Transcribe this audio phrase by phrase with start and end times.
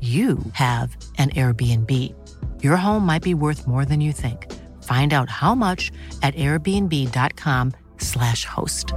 [0.00, 2.14] you have an Airbnb.
[2.62, 4.52] Your home might be worth more than you think.
[4.82, 5.90] Find out how much
[6.22, 8.92] at airbnb.com/slash host.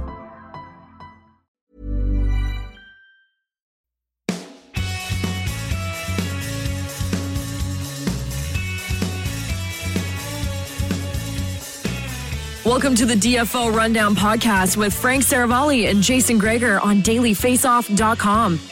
[12.70, 18.69] Welcome to the DFO Rundown Podcast with Frank Seravalli and Jason Gregor on dailyfaceoff.com.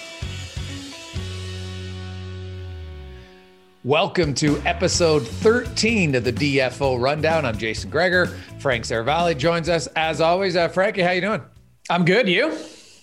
[3.89, 7.47] Welcome to episode 13 of the DFO Rundown.
[7.47, 8.27] I'm Jason Gregor.
[8.59, 10.57] Frank Seravalli joins us as always.
[10.57, 11.41] Uh, Frankie, how you doing?
[11.89, 12.29] I'm good.
[12.29, 12.55] You?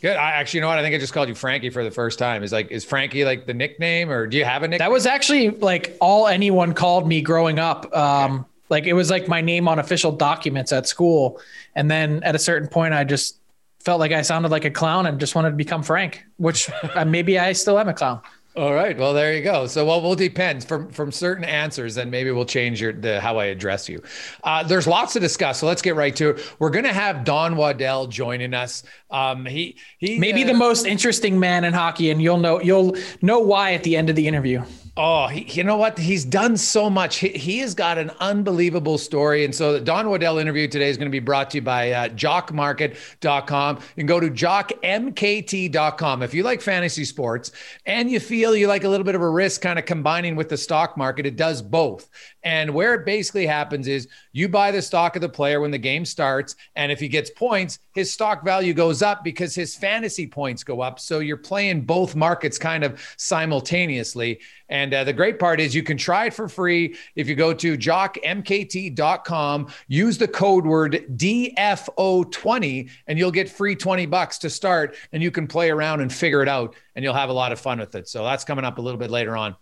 [0.04, 0.16] Good.
[0.16, 0.78] I actually, you know what?
[0.78, 2.44] I think I just called you Frankie for the first time.
[2.44, 4.86] Is like, is Frankie like the nickname, or do you have a nickname?
[4.86, 7.92] That was actually like all anyone called me growing up.
[7.98, 8.44] Um, okay.
[8.70, 11.42] Like it was like my name on official documents at school,
[11.74, 13.40] and then at a certain point, I just
[13.80, 17.06] felt like I sounded like a clown and just wanted to become Frank, which uh,
[17.06, 18.22] maybe I still am a clown.
[18.56, 18.98] All right.
[18.98, 19.68] Well, there you go.
[19.68, 23.38] So, well, will depend from from certain answers, and maybe we'll change your the how
[23.38, 24.02] I address you.
[24.46, 26.56] Uh, there's lots to discuss, so let's get right to it.
[26.58, 28.84] We're going to have Don Waddell joining us.
[29.12, 32.96] Um, he he maybe uh, the most interesting man in hockey, and you'll know you'll
[33.22, 34.64] know why at the end of the interview.
[34.98, 35.98] Oh, he, you know what?
[35.98, 37.18] He's done so much.
[37.18, 39.44] He, he, has got an unbelievable story.
[39.44, 41.92] And so the Don Waddell interview today is going to be brought to you by
[41.92, 43.76] uh, jockmkt.com.
[43.76, 46.24] You can go to jockmkt.com.
[46.24, 47.52] If you like fantasy sports
[47.86, 50.48] and you feel you like a little bit of a risk kind of combining with
[50.48, 52.10] the stock market, it does both.
[52.46, 55.80] And where it basically happens is you buy the stock of the player when the
[55.80, 56.56] game starts.
[56.76, 60.82] And if he gets points, his stock value goes up because his fantasy points go
[60.82, 61.00] up.
[61.00, 64.42] So you're playing both markets kind of simultaneously.
[64.70, 67.52] And uh, the great part is you can try it for free if you go
[67.52, 74.96] to jockmkt.com, use the code word DFO20, and you'll get free 20 bucks to start.
[75.12, 77.60] And you can play around and figure it out, and you'll have a lot of
[77.60, 78.08] fun with it.
[78.08, 79.56] So that's coming up a little bit later on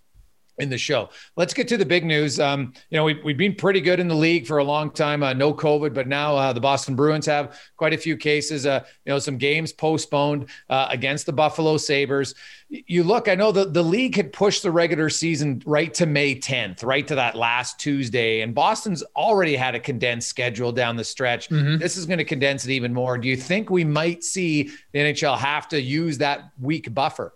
[0.59, 1.09] in the show.
[1.35, 2.39] Let's get to the big news.
[2.39, 5.23] Um, you know, we, we've been pretty good in the league for a long time,
[5.23, 8.83] uh, no COVID, but now uh, the Boston Bruins have quite a few cases, uh,
[9.05, 12.35] you know, some games postponed uh, against the Buffalo Sabres.
[12.69, 16.35] You look, I know the, the league had pushed the regular season right to May
[16.35, 18.41] 10th, right to that last Tuesday.
[18.41, 21.49] And Boston's already had a condensed schedule down the stretch.
[21.49, 21.77] Mm-hmm.
[21.77, 23.17] This is going to condense it even more.
[23.17, 27.33] Do you think we might see the NHL have to use that week buffer?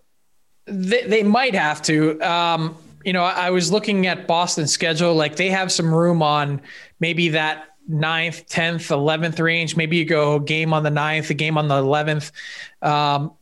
[0.66, 2.20] They, they might have to.
[2.20, 2.76] Um,
[3.08, 5.14] you know, I was looking at Boston's schedule.
[5.14, 6.60] Like they have some room on
[7.00, 9.76] maybe that ninth, tenth, eleventh range.
[9.76, 12.30] Maybe you go game on the ninth, a game on the eleventh.
[12.82, 13.32] Um,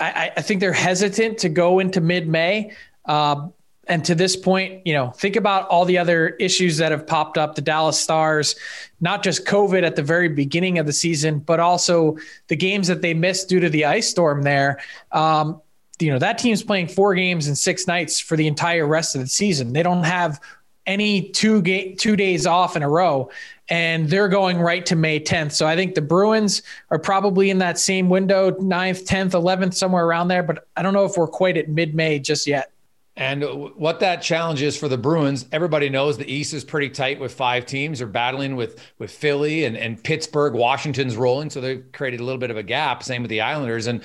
[0.00, 2.72] I, I, think they're hesitant to go into mid-May.
[3.04, 3.48] Uh,
[3.88, 7.36] and to this point, you know, think about all the other issues that have popped
[7.36, 7.56] up.
[7.56, 8.56] The Dallas Stars,
[9.02, 12.16] not just COVID at the very beginning of the season, but also
[12.48, 14.80] the games that they missed due to the ice storm there.
[15.12, 15.60] Um,
[16.00, 19.20] you know that team's playing four games in six nights for the entire rest of
[19.20, 19.72] the season.
[19.72, 20.40] They don't have
[20.86, 23.30] any two ga- two days off in a row,
[23.68, 25.52] and they're going right to May 10th.
[25.52, 30.04] So I think the Bruins are probably in that same window, 9th, 10th, 11th, somewhere
[30.04, 30.42] around there.
[30.42, 32.72] But I don't know if we're quite at mid May just yet.
[33.20, 33.44] And
[33.76, 37.34] what that challenge is for the Bruins, everybody knows the East is pretty tight with
[37.34, 37.98] five teams.
[37.98, 40.54] They're battling with with Philly and, and Pittsburgh.
[40.54, 43.02] Washington's rolling, so they've created a little bit of a gap.
[43.02, 43.88] Same with the Islanders.
[43.88, 44.02] And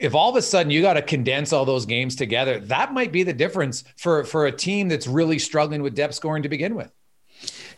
[0.00, 3.12] if all of a sudden you got to condense all those games together, that might
[3.12, 6.74] be the difference for for a team that's really struggling with depth scoring to begin
[6.74, 6.92] with.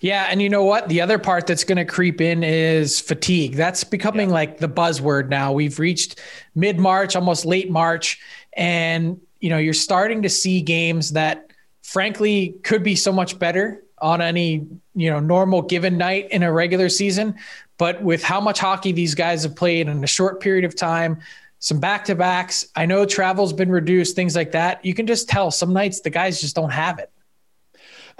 [0.00, 0.88] Yeah, and you know what?
[0.88, 3.56] The other part that's going to creep in is fatigue.
[3.56, 4.34] That's becoming yeah.
[4.34, 5.52] like the buzzword now.
[5.52, 6.18] We've reached
[6.54, 8.18] mid March, almost late March,
[8.54, 11.52] and you know, you're starting to see games that
[11.82, 16.52] frankly could be so much better on any, you know, normal given night in a
[16.52, 17.34] regular season.
[17.78, 21.20] But with how much hockey these guys have played in a short period of time,
[21.60, 24.84] some back to backs, I know travel's been reduced, things like that.
[24.84, 27.10] You can just tell some nights the guys just don't have it.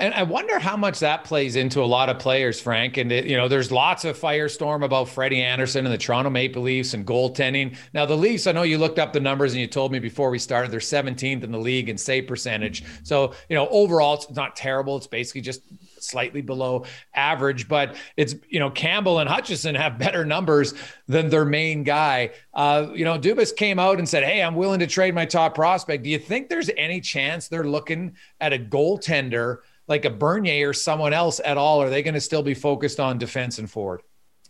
[0.01, 2.99] And I wonder how much that plays into a lot of players, Frank.
[2.99, 6.63] And, it, you know, there's lots of firestorm about Freddie Andersen and the Toronto Maple
[6.63, 7.77] Leafs and goaltending.
[7.93, 10.31] Now, the Leafs, I know you looked up the numbers and you told me before
[10.31, 12.85] we started, they're 17th in the league in save percentage.
[13.03, 14.97] So, you know, overall, it's not terrible.
[14.97, 15.63] It's basically just
[15.99, 16.85] slightly below
[17.15, 20.75] average, but it's, you know, Campbell and Hutchinson have better numbers
[21.09, 22.31] than their main guy.
[22.55, 25.57] Uh, you know, Dubas came out and said, Hey, I'm willing to trade my top
[25.57, 26.05] prospect.
[26.05, 29.59] Do you think there's any chance they're looking at a goaltender?
[29.89, 31.83] Like a Bernier or someone else at all?
[31.83, 34.03] Are they going to still be focused on defense and forward?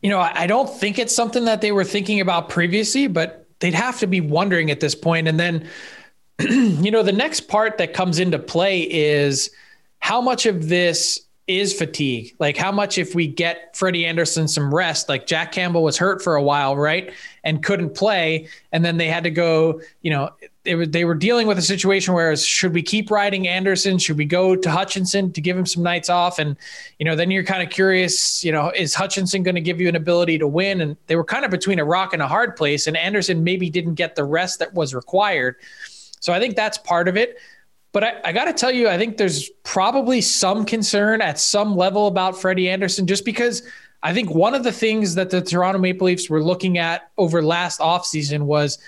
[0.03, 3.75] You know, I don't think it's something that they were thinking about previously, but they'd
[3.75, 5.27] have to be wondering at this point.
[5.27, 5.69] And then,
[6.39, 9.51] you know, the next part that comes into play is
[9.99, 12.37] how much of this is fatigue.
[12.39, 16.23] Like how much if we get Freddie Andersen some rest, like Jack Campbell was hurt
[16.23, 17.13] for a while, right?
[17.43, 18.49] And couldn't play.
[18.71, 20.31] And then they had to go, you know,
[20.75, 23.97] was, they were dealing with a situation where should we keep riding Andersen?
[23.97, 26.39] Should we go to Hutchinson to give him some nights off?
[26.39, 26.57] And,
[26.99, 29.89] you know, then you're kind of curious, you know, is Hutchinson going to give you
[29.89, 30.83] an ability to win?
[30.83, 32.87] And they were kind of between a rock and a hard place.
[32.87, 35.57] And Andersen maybe didn't get the rest that was required.
[36.21, 37.39] So I think that's part of it.
[37.93, 41.77] But I, I got to tell you, I think there's probably some concern at some
[41.77, 43.63] level about Freddie Andersen just because
[44.03, 47.43] I think one of the things that the Toronto Maple Leafs were looking at over
[47.43, 48.79] last offseason was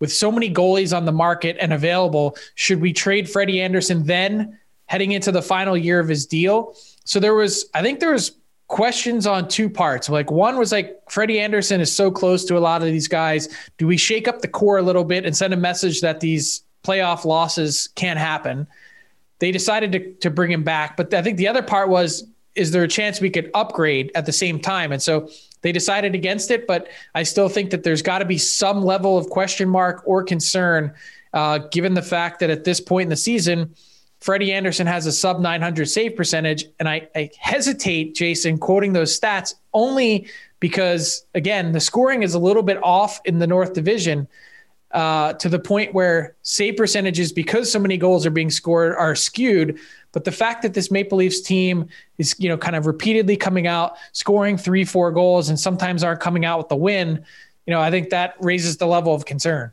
[0.00, 4.58] with so many goalies on the market and available, should we trade Freddie Andersen then
[4.86, 6.74] heading into the final year of his deal?
[7.04, 8.32] So there was, I think there was
[8.68, 10.08] questions on two parts.
[10.08, 13.48] Like one was like Freddie Andersen is so close to a lot of these guys.
[13.78, 16.62] Do we shake up the core a little bit and send a message that these
[16.84, 18.66] playoff losses can't happen.
[19.40, 20.96] They decided to, to bring him back.
[20.96, 24.26] But I think the other part was, is there a chance we could upgrade at
[24.26, 24.92] the same time?
[24.92, 25.28] And so
[25.62, 26.66] they decided against it.
[26.66, 30.22] But I still think that there's got to be some level of question mark or
[30.22, 30.92] concern,
[31.32, 33.74] uh, given the fact that at this point in the season,
[34.20, 36.64] Freddie Andersen has a sub 900 save percentage.
[36.78, 40.28] And I, I hesitate, Jason, quoting those stats only
[40.60, 44.28] because, again, the scoring is a little bit off in the North Division
[44.94, 49.14] uh, to the point where save percentages, because so many goals are being scored, are
[49.14, 49.78] skewed.
[50.12, 51.88] But the fact that this Maple Leafs team
[52.18, 56.20] is, you know, kind of repeatedly coming out, scoring three, four goals, and sometimes aren't
[56.20, 57.24] coming out with the win,
[57.66, 59.72] you know, I think that raises the level of concern.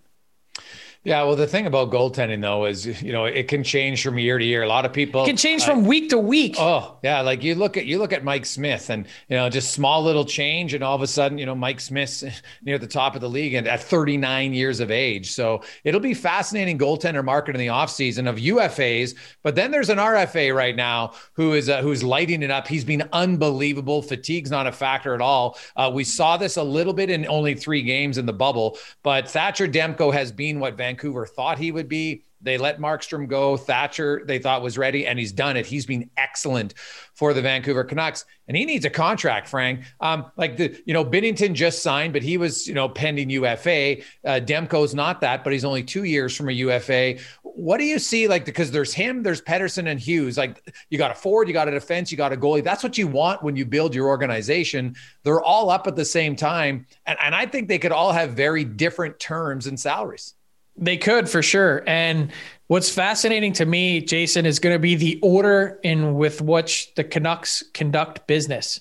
[1.04, 4.38] Yeah, well, the thing about goaltending though is, you know, it can change from year
[4.38, 4.62] to year.
[4.62, 6.58] A lot of people it can change uh, from week to week.
[6.60, 9.74] Oh, yeah, like you look at you look at Mike Smith, and you know, just
[9.74, 12.24] small little change, and all of a sudden, you know, Mike Smith's
[12.62, 15.32] near the top of the league and at 39 years of age.
[15.32, 19.16] So it'll be fascinating goaltender market in the offseason of UFAs.
[19.42, 22.68] But then there's an RFA right now who is uh, who's lighting it up.
[22.68, 24.04] He's been unbelievable.
[24.04, 25.58] Fatigue's not a factor at all.
[25.76, 29.28] Uh, we saw this a little bit in only three games in the bubble, but
[29.28, 32.24] Thatcher Demko has been what Van Vancouver thought he would be.
[32.42, 33.56] They let Markstrom go.
[33.56, 35.66] Thatcher, they thought was ready, and he's done it.
[35.66, 36.74] He's been excellent
[37.14, 39.84] for the Vancouver Canucks, and he needs a contract, Frank.
[40.00, 44.02] Um, like the, you know, Binnington just signed, but he was, you know, pending UFA.
[44.26, 47.20] Uh, Demko's not that, but he's only two years from a UFA.
[47.44, 50.36] What do you see, like, because there's him, there's Pettersson and Hughes.
[50.36, 52.64] Like, you got a forward, you got a defense, you got a goalie.
[52.64, 54.96] That's what you want when you build your organization.
[55.24, 58.32] They're all up at the same time, and, and I think they could all have
[58.32, 60.34] very different terms and salaries.
[60.78, 61.84] They could for sure.
[61.86, 62.32] And
[62.68, 67.04] what's fascinating to me, Jason, is going to be the order in with which the
[67.04, 68.80] Canucks conduct business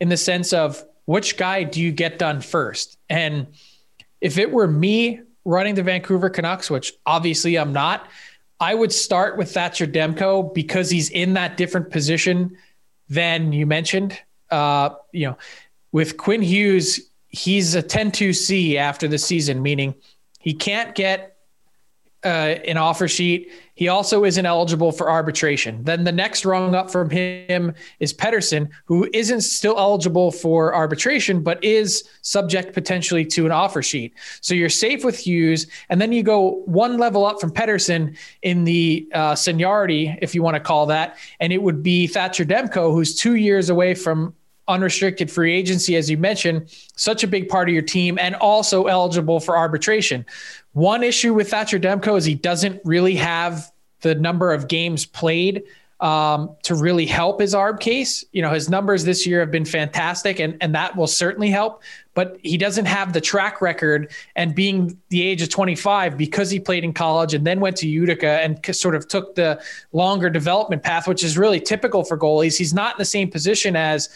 [0.00, 2.98] in the sense of which guy do you get done first?
[3.08, 3.46] And
[4.20, 8.08] if it were me running the Vancouver Canucks, which obviously I'm not,
[8.60, 12.56] I would start with Thatcher Demko because he's in that different position
[13.08, 14.18] than you mentioned.
[14.50, 15.38] Uh, you know,
[15.90, 19.94] with Quinn Hughes, he's a 10 2C after the season, meaning
[20.42, 21.32] he can't get
[22.24, 23.50] uh, an offer sheet.
[23.74, 25.82] He also isn't eligible for arbitration.
[25.82, 31.42] Then the next rung up from him is Pettersson, who isn't still eligible for arbitration,
[31.42, 34.14] but is subject potentially to an offer sheet.
[34.40, 35.66] So you're safe with Hughes.
[35.88, 40.42] And then you go one level up from Pettersson in the uh, seniority, if you
[40.42, 41.16] want to call that.
[41.40, 44.34] And it would be Thatcher Demko, who's two years away from
[44.68, 48.84] unrestricted free agency, as you mentioned, such a big part of your team and also
[48.84, 50.24] eligible for arbitration.
[50.72, 55.64] One issue with Thatcher Demko is he doesn't really have the number of games played
[56.02, 58.24] um, to really help his ARB case.
[58.32, 61.82] You know, his numbers this year have been fantastic, and, and that will certainly help.
[62.14, 64.10] But he doesn't have the track record.
[64.34, 67.88] And being the age of 25, because he played in college and then went to
[67.88, 72.58] Utica and sort of took the longer development path, which is really typical for goalies,
[72.58, 74.08] he's not in the same position as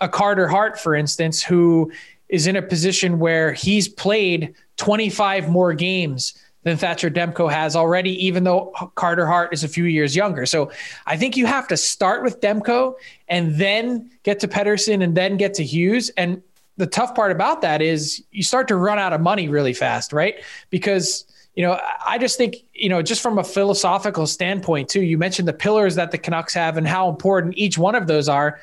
[0.00, 1.90] a Carter Hart, for instance, who
[2.28, 8.26] is in a position where he's played 25 more games than Thatcher Demko has already,
[8.26, 10.44] even though Carter Hart is a few years younger.
[10.44, 10.70] So
[11.06, 12.94] I think you have to start with Demko
[13.28, 16.10] and then get to Pettersson and then get to Hughes.
[16.16, 16.42] And
[16.76, 20.12] the tough part about that is you start to run out of money really fast,
[20.12, 20.42] right?
[20.70, 21.24] Because
[21.54, 25.48] you know, I just think, you know, just from a philosophical standpoint, too, you mentioned
[25.48, 28.60] the pillars that the Canucks have and how important each one of those are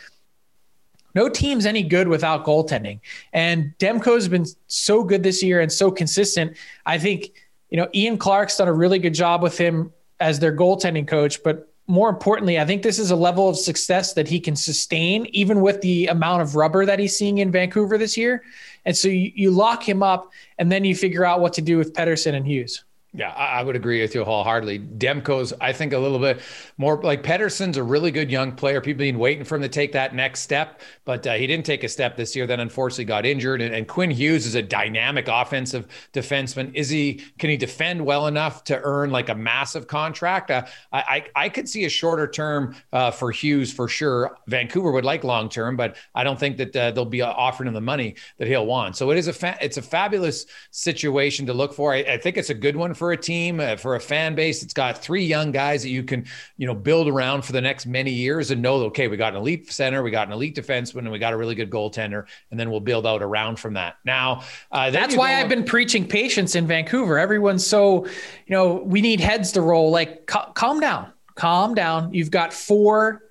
[1.16, 3.00] no team's any good without goaltending.
[3.34, 6.58] And Demko's been so good this year and so consistent.
[6.86, 7.32] I think,
[7.70, 11.42] you know, Ian Clark's done a really good job with him as their goaltending coach,
[11.44, 15.28] but more importantly, I think this is a level of success that he can sustain,
[15.28, 18.44] even with the amount of rubber that he's seeing in Vancouver this year.
[18.86, 21.78] And so you, you lock him up, and then you figure out what to do
[21.78, 22.85] with Pettersson and Hughes.
[23.18, 24.80] Yeah, I would agree with you wholeheartedly.
[24.80, 26.42] Demko's, I think, a little bit
[26.78, 28.82] more like Pettersson's a really good young player.
[28.82, 31.86] People been waiting for him to take that next step, but uh, he didn't take
[31.86, 32.46] a step this year.
[32.46, 33.62] Then unfortunately got injured.
[33.62, 36.76] And, and, Quinn Hughes is a dynamic offensive defenseman.
[36.76, 37.24] Is he?
[37.40, 40.52] Can he defend well enough to earn like a massive contract?
[40.52, 44.38] Uh, I, I, I could see a shorter term uh, for Hughes for sure.
[44.48, 47.74] Vancouver would like long term, but I don't think that uh, they'll be offering him
[47.76, 48.98] the money that he'll want.
[48.98, 51.94] So it is a fa- it's a fabulous situation to look for.
[51.94, 54.34] I, I think it's a good one for for a team, uh, for a fan
[54.34, 56.26] base that's got three young guys that you can,
[56.58, 59.40] you know, build around for the next many years and know, okay, we got an
[59.40, 62.60] elite center, we got an elite defenseman, and we got a really good goaltender, and
[62.60, 63.98] then we'll build out around from that.
[64.06, 67.20] Now, uh, that's why I've been preaching patience in Vancouver.
[67.20, 69.92] Everyone's so, you know, we need heads to roll.
[69.92, 72.12] Like, cal- calm down, calm down.
[72.12, 73.22] You've got four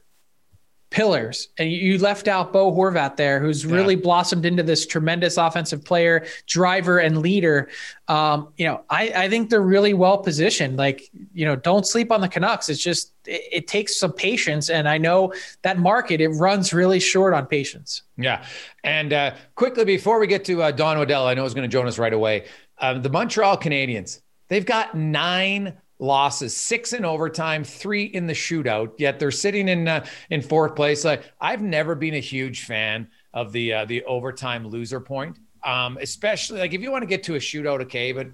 [0.94, 1.48] pillars.
[1.58, 6.24] And you left out Bo Horvat there, who's really blossomed into this tremendous offensive player,
[6.46, 7.68] driver, and leader.
[8.06, 10.76] Um, you know, I, I think they're really well positioned.
[10.76, 12.68] Like, you know, don't sleep on the Canucks.
[12.68, 17.00] It's just it, it takes some patience, and I know that market it runs really
[17.00, 18.02] short on patience.
[18.16, 18.44] Yeah,
[18.84, 21.72] and uh, quickly before we get to uh, Don Waddell, I know is going to
[21.72, 22.44] join us right away.
[22.78, 24.20] Um, the Montreal Canadiens.
[24.48, 28.92] They've got nine losses, six in overtime, three in the shootout.
[28.98, 31.04] Yet they're sitting in uh, in fourth place.
[31.04, 35.38] Like I've never been a huge fan of the uh, the overtime loser point.
[35.64, 38.26] Um, especially like if you want to get to a shootout, okay, but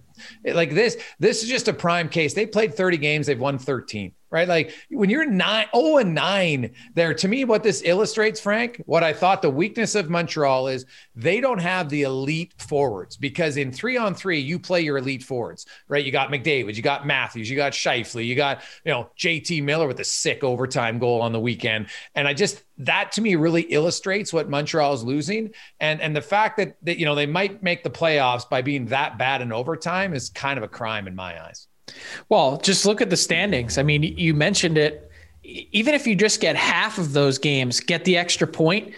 [0.44, 2.34] like this, this is just a prime case.
[2.34, 4.48] They played 30 games, they've won 13 right?
[4.48, 9.02] Like when you're nine, oh and nine there, to me, what this illustrates, Frank, what
[9.02, 13.72] I thought the weakness of Montreal is they don't have the elite forwards because in
[13.72, 16.04] three on three, you play your elite forwards, right?
[16.04, 19.86] You got McDavid, you got Matthews, you got Scheifele, you got, you know, JT Miller
[19.86, 21.88] with a sick overtime goal on the weekend.
[22.14, 25.52] And I just, that to me really illustrates what Montreal is losing.
[25.80, 28.86] And, and the fact that, that, you know, they might make the playoffs by being
[28.86, 31.66] that bad in overtime is kind of a crime in my eyes.
[32.28, 33.78] Well, just look at the standings.
[33.78, 35.10] I mean, you mentioned it.
[35.42, 38.94] Even if you just get half of those games, get the extra point,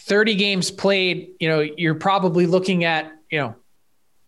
[0.00, 3.54] 30 games played, you know, you're probably looking at, you know,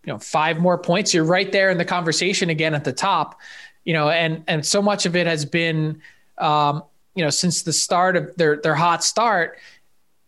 [0.05, 1.13] you know, five more points.
[1.13, 3.41] You're right there in the conversation again at the top,
[3.85, 6.01] you know, and and so much of it has been
[6.39, 6.83] um,
[7.15, 9.59] you know, since the start of their their hot start,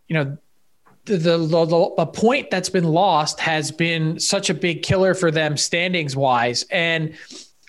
[0.08, 0.36] you know,
[1.04, 5.56] the, the, the, point that's been lost has been such a big killer for them
[5.56, 6.64] standings wise.
[6.70, 7.14] And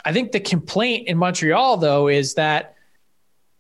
[0.05, 2.75] I think the complaint in Montreal, though, is that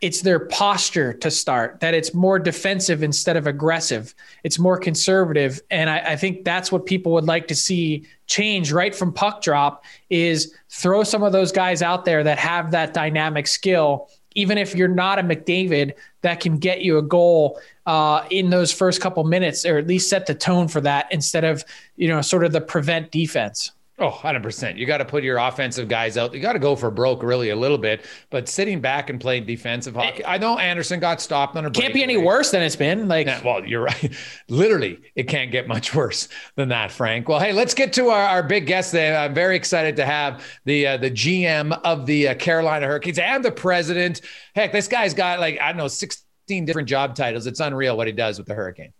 [0.01, 4.15] it's their posture to start, that it's more defensive instead of aggressive.
[4.43, 5.61] It's more conservative.
[5.69, 9.43] And I, I, think that's what people would like to see change right from puck
[9.43, 14.57] drop is throw some of those guys out there that have that dynamic skill even
[14.57, 19.01] if you're not a McDavid, that can get you a goal uh, in those first
[19.01, 21.63] couple minutes, or at least set the tone for that instead of
[21.95, 23.71] you know sort of the prevent defense.
[24.01, 24.77] Oh, 100%.
[24.77, 26.33] You got to put your offensive guys out.
[26.33, 29.45] You got to go for broke really a little bit, but sitting back and playing
[29.45, 30.25] defensive hockey.
[30.25, 33.07] I know Anderson got stopped on a Can't be any worse than it's been.
[33.07, 34.11] Like, yeah, well, you're right.
[34.49, 37.29] Literally, it can't get much worse than that, Frank.
[37.29, 39.15] Well, hey, let's get to our, our big guest today.
[39.15, 43.45] I'm very excited to have the uh, the GM of the uh, Carolina Hurricanes and
[43.45, 44.21] the president.
[44.55, 47.45] Heck, this guy's got like, I don't know, 16 different job titles.
[47.45, 48.93] It's unreal what he does with the Hurricane.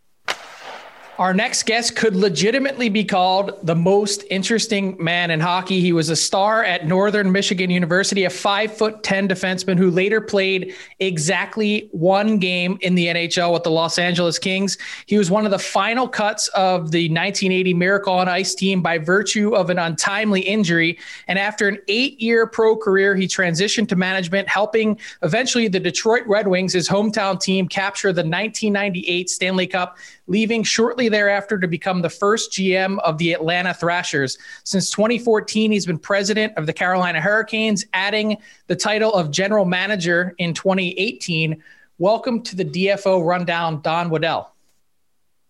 [1.22, 5.80] Our next guest could legitimately be called the most interesting man in hockey.
[5.80, 10.20] He was a star at Northern Michigan University, a five foot 10 defenseman who later
[10.20, 14.80] played exactly one game in the NHL with the Los Angeles Kings.
[15.06, 18.98] He was one of the final cuts of the 1980 Miracle on Ice team by
[18.98, 20.98] virtue of an untimely injury.
[21.28, 26.24] And after an eight year pro career, he transitioned to management, helping eventually the Detroit
[26.26, 30.00] Red Wings, his hometown team, capture the 1998 Stanley Cup
[30.32, 34.38] leaving shortly thereafter to become the first GM of the Atlanta Thrashers.
[34.64, 38.38] Since 2014, he's been president of the Carolina Hurricanes, adding
[38.68, 41.62] the title of general manager in 2018.
[42.00, 44.56] Welcome to the DFO Rundown, Don Waddell.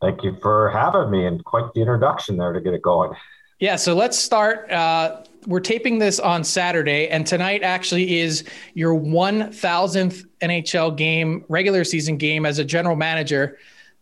[0.02, 3.14] Thank you for having me and quite the introduction there to get it going.
[3.60, 4.70] Yeah, so let's start.
[4.72, 11.84] Uh, we're taping this on Saturday, and tonight actually is your 1000th NHL game, regular
[11.84, 13.60] season game as a general manager.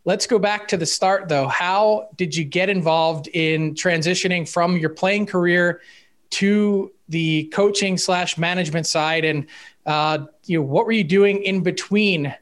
[0.10, 1.48] Let's go back to the start, though.
[1.48, 5.82] How did you get involved in transitioning from your playing career
[6.32, 9.46] to the coaching slash management side, and
[9.86, 12.36] uh, you know what were you doing in between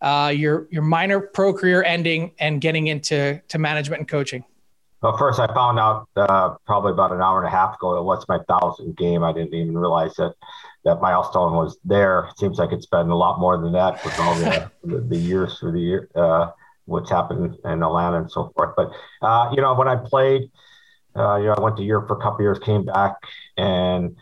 [0.00, 4.44] uh, your your minor pro career ending and getting into to management and coaching?
[5.00, 8.02] Well, first I found out uh, probably about an hour and a half ago it
[8.02, 9.22] was my thousandth game.
[9.22, 10.34] I didn't even realize that
[10.84, 12.26] that milestone was there.
[12.32, 15.16] It seems like it's been a lot more than that with all the the, the
[15.16, 16.50] years through the year uh,
[16.86, 18.74] what's happened in Atlanta and so forth.
[18.76, 18.90] But
[19.22, 20.50] uh, you know, when I played,
[21.16, 23.16] uh, you know, I went to Europe for a couple years, came back,
[23.56, 24.16] and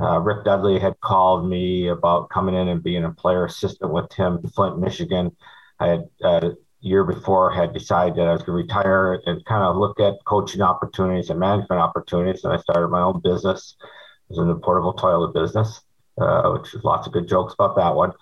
[0.00, 4.12] uh, Rick Dudley had called me about coming in and being a player assistant with
[4.12, 5.34] him Flint, Michigan.
[5.80, 9.44] I had uh, a year before had decided that I was going to retire and
[9.44, 13.76] kind of look at coaching opportunities and management opportunities, and I started my own business.
[13.80, 13.86] It
[14.30, 15.80] was in the portable toilet business,
[16.20, 18.12] uh, which is lots of good jokes about that one.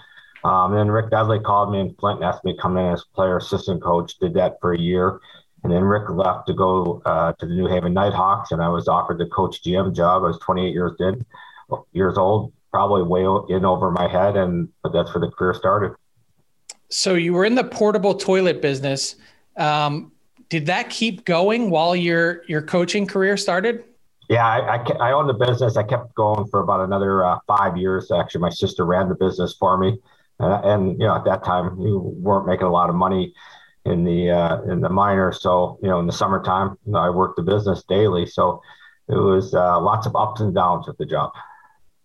[0.45, 2.93] Um, and then Rick Dudley called me in Flint and asked me to come in
[2.93, 4.19] as player assistant coach.
[4.19, 5.21] Did that for a year.
[5.63, 8.87] And then Rick left to go uh, to the New Haven Nighthawks, and I was
[8.87, 10.23] offered the coach GM job.
[10.23, 11.25] I was 28 years in,
[11.93, 15.95] years old, probably way in over my head, and but that's where the career started.
[16.91, 19.17] So you were in the portable toilet business.
[19.57, 20.13] Um,
[20.51, 23.85] did that keep going while your your coaching career started?
[24.29, 25.79] Yeah, I, I, I owned the business.
[25.79, 28.11] I kept going for about another uh, five years.
[28.11, 29.99] Actually, my sister ran the business for me.
[30.41, 33.35] Uh, and you know, at that time, we weren't making a lot of money
[33.85, 35.33] in the uh, in the minor.
[35.33, 38.27] So you know, in the summertime, you know, I worked the business daily.
[38.27, 38.63] So
[39.09, 41.33] it was uh, lots of ups and downs with the job.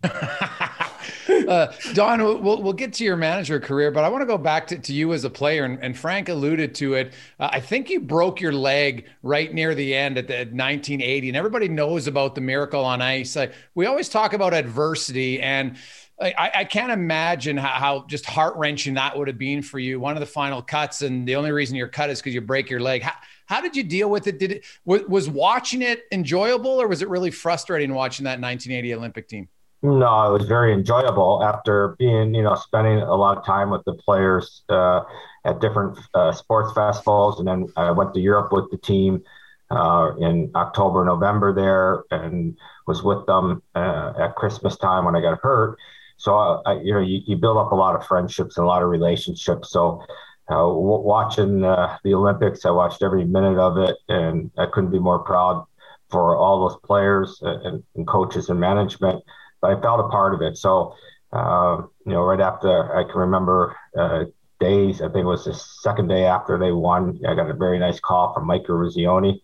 [0.03, 4.67] uh, Don, we'll, we'll get to your manager career, but I want to go back
[4.67, 5.65] to, to you as a player.
[5.65, 7.13] And, and Frank alluded to it.
[7.39, 11.37] Uh, I think you broke your leg right near the end at the 1980, and
[11.37, 13.37] everybody knows about the miracle on ice.
[13.75, 15.77] we always talk about adversity, and
[16.21, 19.99] I, I can't imagine how, how just heart wrenching that would have been for you.
[19.99, 22.69] One of the final cuts, and the only reason you're cut is because you break
[22.69, 23.03] your leg.
[23.03, 23.13] How,
[23.45, 24.37] how did you deal with it?
[24.37, 29.27] Did it was watching it enjoyable, or was it really frustrating watching that 1980 Olympic
[29.29, 29.47] team?
[29.81, 33.85] No, it was very enjoyable after being, you know, spending a lot of time with
[33.85, 35.03] the players uh,
[35.45, 39.23] at different uh, sports festivals, and then I went to Europe with the team
[39.71, 45.21] uh, in October, November there, and was with them uh, at Christmas time when I
[45.21, 45.77] got hurt
[46.19, 48.67] so uh, I, you know you, you, build up a lot of friendships and a
[48.67, 49.71] lot of relationships.
[49.71, 50.03] So
[50.51, 54.99] uh, watching uh, the olympics i watched every minute of it and i couldn't be
[54.99, 55.63] more proud
[56.09, 59.23] for all those players and, and coaches and management
[59.61, 60.57] but i felt a part of it.
[60.57, 60.95] So
[61.31, 64.25] uh, you know right after i can remember uh,
[64.59, 67.77] days i think it was the second day after they won i got a very
[67.77, 69.39] nice call from mike Eruzione,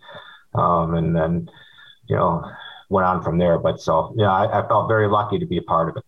[0.55, 1.47] um, and then
[2.07, 2.43] you know
[2.89, 3.59] went on from there.
[3.59, 6.04] But so yeah I, I felt very lucky to be a part of it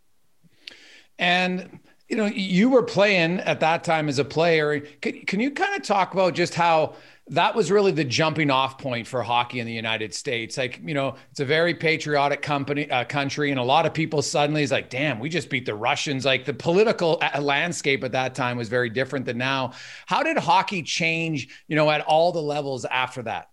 [1.19, 4.79] and you know, you were playing at that time as a player.
[5.01, 6.95] Can, can you kind of talk about just how
[7.29, 10.57] that was really the jumping off point for hockey in the United States?
[10.57, 14.21] Like, you know, it's a very patriotic company, uh, country, and a lot of people
[14.21, 18.13] suddenly is like, "Damn, we just beat the Russians." Like, the political uh, landscape at
[18.13, 19.73] that time was very different than now.
[20.05, 21.49] How did hockey change?
[21.67, 23.49] You know, at all the levels after that?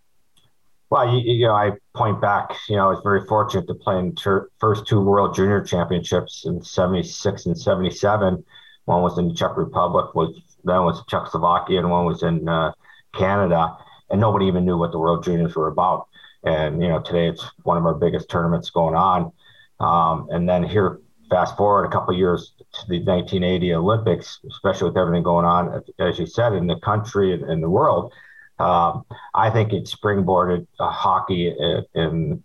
[0.95, 2.55] Well, you, you, know, I point back.
[2.69, 6.45] You know, I was very fortunate to play in ter- first two World Junior Championships
[6.45, 8.41] in '76 and '77.
[8.85, 12.71] One was in the Czech Republic, was then was Czechoslovakia, and one was in uh,
[13.13, 13.75] Canada.
[14.09, 16.07] And nobody even knew what the World Juniors were about.
[16.45, 19.33] and you know today it's one of our biggest tournaments going on.
[19.81, 24.97] Um, and then here, fast forward a couple years to the 1980 Olympics, especially with
[24.97, 28.13] everything going on, as you said, in the country and in the world.
[28.59, 31.53] Um, I think it springboarded uh, hockey
[31.93, 32.43] in,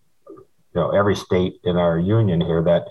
[0.75, 2.87] you know every state in our union here that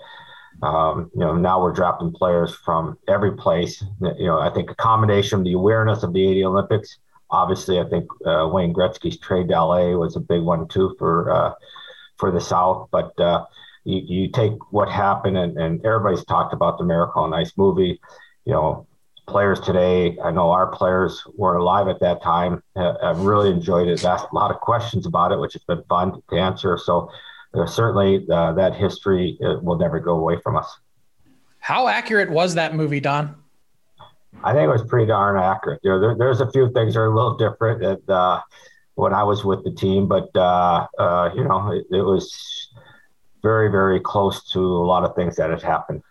[0.66, 3.82] um, you know now we're drafting players from every place.
[4.00, 6.98] You know I think a combination of the awareness of the 80 Olympics.
[7.30, 11.30] Obviously, I think uh, Wayne Gretzky's trade to LA was a big one too for
[11.30, 11.54] uh,
[12.16, 12.88] for the South.
[12.90, 13.44] But uh,
[13.84, 18.00] you, you take what happened, and, and everybody's talked about the Miracle on Ice movie.
[18.44, 18.86] You know,
[19.26, 20.16] players today.
[20.22, 22.62] I know our players weren't alive at that time.
[22.76, 24.04] I've really enjoyed it.
[24.04, 26.78] Asked a lot of questions about it, which has been fun to answer.
[26.78, 27.10] So
[27.54, 30.78] uh, certainly uh, that history uh, will never go away from us.
[31.58, 33.34] How accurate was that movie, Don?
[34.42, 35.80] I think it was pretty darn accurate.
[35.82, 38.40] You know, there, there's a few things that are a little different that, uh,
[38.94, 42.70] when I was with the team, but uh, uh, you know, it, it was
[43.42, 46.02] very, very close to a lot of things that had happened.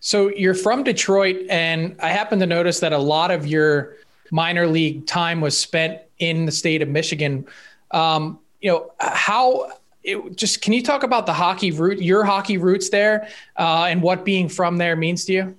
[0.00, 3.96] So you're from Detroit, and I happen to notice that a lot of your
[4.30, 7.46] minor league time was spent in the state of Michigan.
[7.90, 9.70] Um, you know, how
[10.02, 14.02] it, just can you talk about the hockey root, your hockey roots there, uh, and
[14.02, 15.56] what being from there means to you?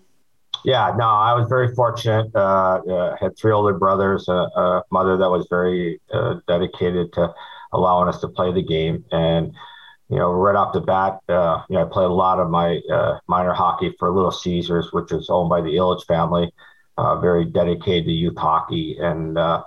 [0.63, 2.31] Yeah, no, I was very fortunate.
[2.35, 7.33] Uh, uh, had three older brothers, a, a mother that was very uh, dedicated to
[7.73, 9.53] allowing us to play the game, and
[10.11, 12.81] you know, right off the bat, uh, you know, I played a lot of my
[12.93, 16.51] uh, minor hockey for Little Caesars, which is owned by the Ilitch family,
[16.97, 18.97] uh, very dedicated to youth hockey.
[18.99, 19.63] And uh,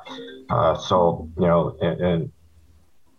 [0.50, 2.32] uh, so, you know, and, and,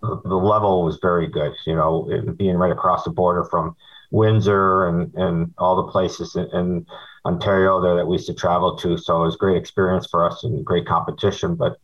[0.01, 2.07] the level was very good, you know,
[2.37, 3.75] being right across the border from
[4.11, 6.85] Windsor and, and all the places in, in
[7.25, 8.99] Ontario there that we used to travel to.
[8.99, 11.55] So it was a great experience for us and great competition.
[11.55, 11.77] But,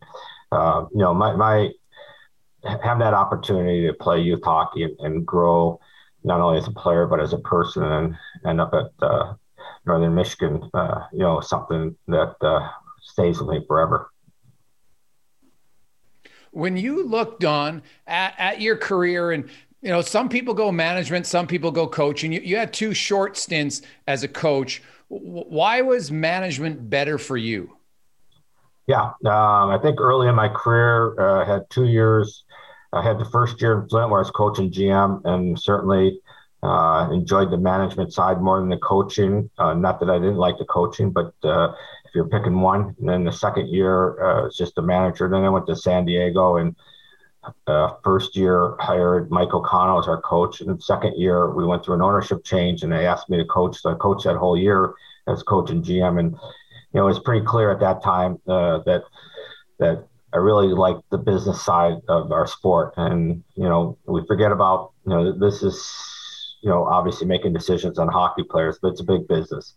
[0.52, 1.72] uh, you know, my, my,
[2.64, 5.80] have that opportunity to play youth hockey and, and, grow
[6.24, 9.34] not only as a player but as a person and end up at uh,
[9.84, 12.68] Northern Michigan, uh, you know, something that uh,
[13.00, 14.10] stays with me forever.
[16.52, 19.48] When you look, Don, at, at your career and
[19.80, 22.32] you know, some people go management, some people go coaching.
[22.32, 24.80] You, you had two short stints as a coach.
[25.08, 27.76] Why was management better for you?
[28.86, 32.44] Yeah, um, I think early in my career, uh, I had two years
[32.92, 36.20] I had the first year in Flint where I was coaching GM and certainly
[36.62, 39.50] uh, enjoyed the management side more than the coaching.
[39.58, 41.72] Uh, not that I didn't like the coaching, but uh,
[42.04, 45.28] if you're picking one, and then the second year uh, was just the manager.
[45.28, 46.76] Then I went to San Diego and
[47.66, 50.60] uh, first year hired Mike O'Connell as our coach.
[50.60, 53.80] And second year we went through an ownership change and they asked me to coach.
[53.80, 54.94] So I coached that whole year
[55.26, 56.20] as coach and GM.
[56.20, 59.02] And, you know, it was pretty clear at that time uh, that,
[59.78, 62.94] that I really like the business side of our sport.
[62.96, 67.98] And, you know, we forget about, you know, this is, you know, obviously making decisions
[67.98, 69.74] on hockey players, but it's a big business.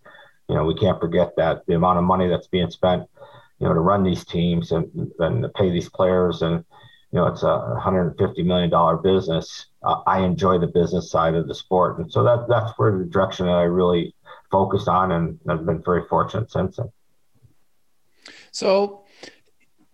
[0.48, 3.04] You know, we can't forget that the amount of money that's being spent,
[3.60, 6.42] you know, to run these teams and, and to pay these players.
[6.42, 6.64] And,
[7.12, 9.66] you know, it's a $150 million business.
[9.84, 11.98] Uh, I enjoy the business side of the sport.
[11.98, 14.16] And so that, that's where the direction that I really
[14.52, 15.12] focused on.
[15.12, 16.92] And I've been very fortunate since then.
[18.52, 19.05] So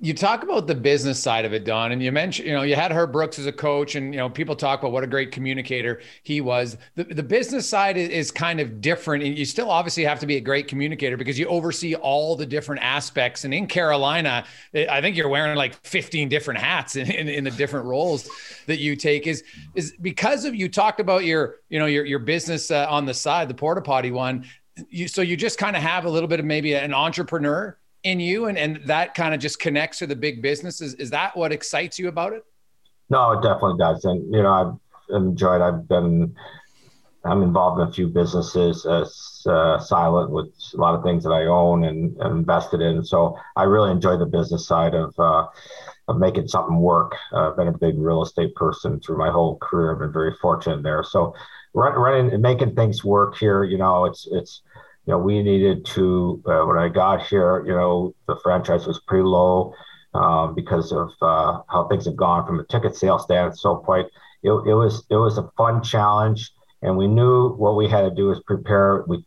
[0.04, 2.76] you talk about the business side of it, Don, and you mentioned, you know, you
[2.76, 5.32] had Herb Brooks as a coach, and you know, people talk about what a great
[5.32, 6.76] communicator he was.
[6.96, 10.26] The, the business side is, is kind of different, and you still obviously have to
[10.26, 13.46] be a great communicator because you oversee all the different aspects.
[13.46, 17.52] And in Carolina, I think you're wearing like 15 different hats in, in, in the
[17.52, 18.28] different roles
[18.66, 19.28] that you take.
[19.28, 19.44] Is
[19.76, 23.14] is because of you talked about your, you know, your your business uh, on the
[23.14, 24.46] side, the porta potty one.
[24.90, 28.20] You, so you just kind of have a little bit of maybe an entrepreneur in
[28.20, 30.94] you and, and that kind of just connects to the big businesses.
[30.96, 32.44] is, that what excites you about it?
[33.10, 34.06] No it definitely does.
[34.06, 36.34] And you know i've enjoyed i've been
[37.26, 41.32] i'm involved in a few businesses as uh, silent with a lot of things that
[41.32, 43.04] i own and, and, invested in.
[43.04, 45.48] So i really enjoy the business side of uh,
[46.08, 47.16] of making something work.
[47.34, 49.94] Uh, i've been a big real estate person through my whole career.
[49.94, 51.04] I've been very fortunate there.
[51.04, 51.36] So
[51.74, 54.62] running and making things work here you know it's it's
[55.06, 59.00] you know, we needed to, uh, when I got here, you know, the franchise was
[59.08, 59.74] pretty low
[60.14, 63.58] um, because of uh, how things have gone from a ticket sales stand.
[63.58, 64.06] So quite,
[64.44, 68.12] it, it was, it was a fun challenge and we knew what we had to
[68.12, 69.04] do is prepare.
[69.08, 69.24] We,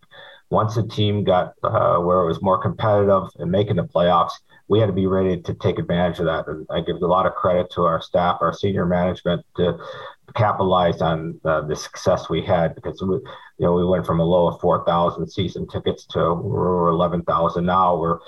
[0.50, 4.32] once the team got uh, where it was more competitive and making the playoffs,
[4.68, 6.46] we had to be ready to take advantage of that.
[6.48, 9.78] And I give a lot of credit to our staff, our senior management to
[10.34, 13.22] capitalize on uh, the success we had because we, you
[13.60, 17.96] know we went from a low of 4,000 season tickets to we're 11,000 now.
[17.96, 18.18] We're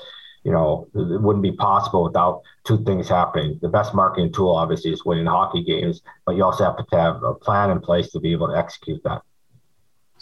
[0.46, 3.58] you know, it wouldn't be possible without two things happening.
[3.62, 7.20] The best marketing tool, obviously, is winning hockey games, but you also have to have
[7.24, 9.22] a plan in place to be able to execute that.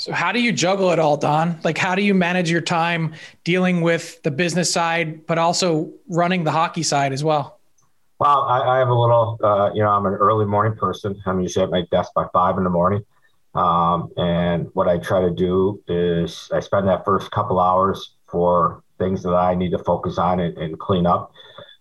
[0.05, 1.59] So, how do you juggle it all, Don?
[1.65, 6.45] Like, how do you manage your time dealing with the business side, but also running
[6.45, 7.59] the hockey side as well?
[8.19, 11.19] Well, I, I have a little, uh, you know, I'm an early morning person.
[11.25, 13.03] I'm usually at my desk by five in the morning.
[13.55, 18.83] Um, and what I try to do is I spend that first couple hours for
[18.99, 21.33] things that I need to focus on and, and clean up.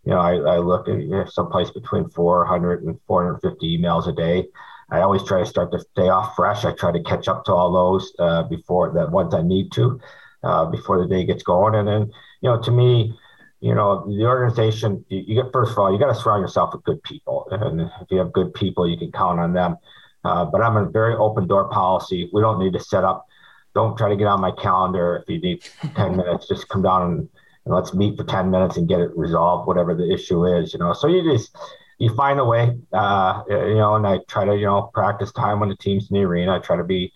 [0.05, 4.13] You know, I, I look at you know, someplace between 400 and 450 emails a
[4.13, 4.47] day.
[4.93, 6.65] I always try to start the day off fresh.
[6.65, 9.99] I try to catch up to all those uh, before the ones I need to
[10.43, 11.73] uh, before the day gets going.
[11.73, 13.17] And then, you know, to me,
[13.59, 16.75] you know, the organization, you, you get, first of all, you got to surround yourself
[16.75, 17.47] with good people.
[17.49, 19.77] And if you have good people, you can count on them.
[20.23, 22.29] Uh, but I'm a very open door policy.
[22.31, 23.25] We don't need to set up.
[23.73, 25.23] Don't try to get on my calendar.
[25.23, 27.29] If you need 10 minutes, just come down and,
[27.65, 30.77] and let's meet for 10 minutes and get it resolved, whatever the issue is, you
[30.77, 30.93] know.
[30.93, 31.57] So you just,
[32.03, 35.59] you find a way, uh, you know, and I try to, you know, practice time
[35.59, 36.55] when the team's in the arena.
[36.55, 37.11] I try to be,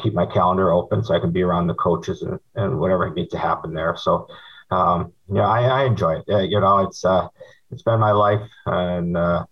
[0.00, 3.30] keep my calendar open so I can be around the coaches and, and whatever needs
[3.30, 3.96] to happen there.
[3.96, 4.28] So,
[4.70, 6.24] um, yeah, I, I enjoy it.
[6.28, 7.28] Uh, you know, it's, uh,
[7.70, 9.44] it's been my life and, uh,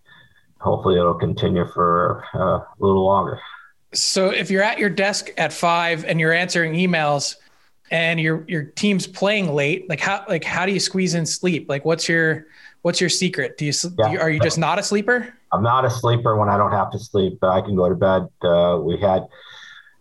[0.63, 3.41] hopefully it'll continue for uh, a little longer.
[3.95, 7.37] So if you're at your desk at five and you're answering emails
[7.91, 11.69] and your your team's playing late, like how like how do you squeeze in sleep?
[11.69, 12.47] Like what's your
[12.83, 13.57] what's your secret?
[13.57, 14.17] Do you, yeah.
[14.19, 15.35] are you just not a sleeper?
[15.53, 17.95] I'm not a sleeper when I don't have to sleep, but I can go to
[17.95, 18.29] bed.
[18.43, 19.23] Uh, we had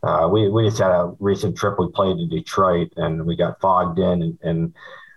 [0.04, 1.76] uh, we we just had a recent trip.
[1.80, 4.74] We played in Detroit and we got fogged in and, and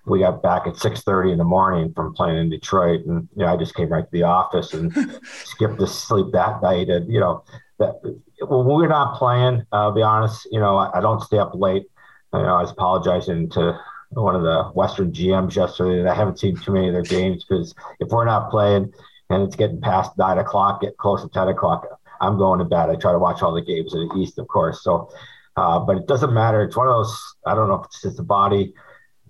[0.07, 3.53] we got back at 6.30 in the morning from playing in detroit and you know
[3.53, 4.93] i just came right to the office and
[5.45, 7.43] skipped the sleep that night and you know
[7.79, 11.55] that when we're not playing uh, be honest you know I, I, don't stay up
[11.55, 11.85] late
[12.33, 13.79] you know i was apologizing to
[14.23, 17.45] one of the western gms yesterday that i haven't seen too many of their games
[17.45, 18.93] because if we're not playing
[19.31, 22.91] and it's getting past nine o'clock get close to 10 o'clock i'm going to bed
[22.91, 25.11] i try to watch all the games in the east of course so
[25.57, 28.17] uh, but it doesn't matter it's one of those i don't know if it's just
[28.17, 28.73] the body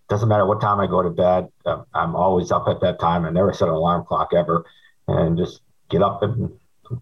[0.08, 1.48] doesn't matter what time I go to bed.
[1.94, 3.24] I'm always up at that time.
[3.24, 4.64] I never set an alarm clock ever,
[5.08, 6.50] and just get up and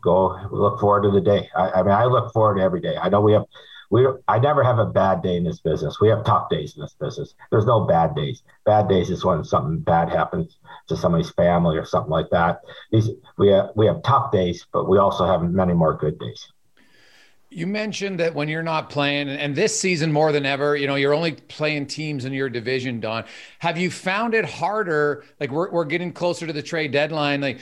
[0.01, 0.39] go.
[0.51, 1.49] Look forward to the day.
[1.57, 2.97] I, I mean, I look forward to every day.
[2.97, 3.45] I know we have.
[3.93, 6.01] We, I never have a bad day in this business.
[6.01, 7.35] We have tough days in this business.
[7.51, 8.43] There's no bad days.
[8.65, 10.57] Bad days is when something bad happens
[10.89, 12.63] to somebody's family or something like that.
[12.91, 16.51] These we have, we have tough days, but we also have many more good days.
[17.55, 20.95] You mentioned that when you're not playing, and this season more than ever, you know,
[20.95, 23.25] you're only playing teams in your division, Don.
[23.59, 25.25] Have you found it harder?
[25.39, 27.43] Like we're, we're getting closer to the trade deadline.
[27.43, 27.61] Like,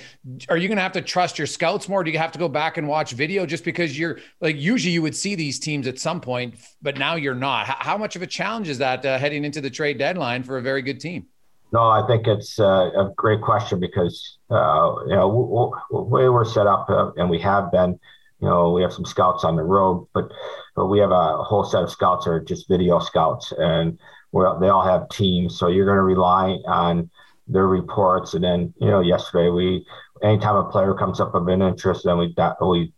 [0.49, 2.05] are you going to have to trust your scouts more?
[2.05, 5.03] Do you have to go back and watch video just because you're like, usually you
[5.03, 7.67] would see these teams at some point, but now you're not.
[7.67, 10.57] How, how much of a challenge is that uh, heading into the trade deadline for
[10.57, 11.27] a very good team?
[11.73, 16.45] No, I think it's uh, a great question because, uh, you know, the way we're
[16.45, 17.99] set up, uh, and we have been
[18.41, 20.31] you know, we have some scouts on the road, but
[20.75, 23.99] but we have a whole set of scouts that are just video scouts, and
[24.33, 25.59] we they all have teams.
[25.59, 27.11] So you're going to rely on
[27.53, 28.35] their reports.
[28.35, 29.87] And then, you know, yesterday we,
[30.23, 32.93] anytime a player comes up of an interest, then we we,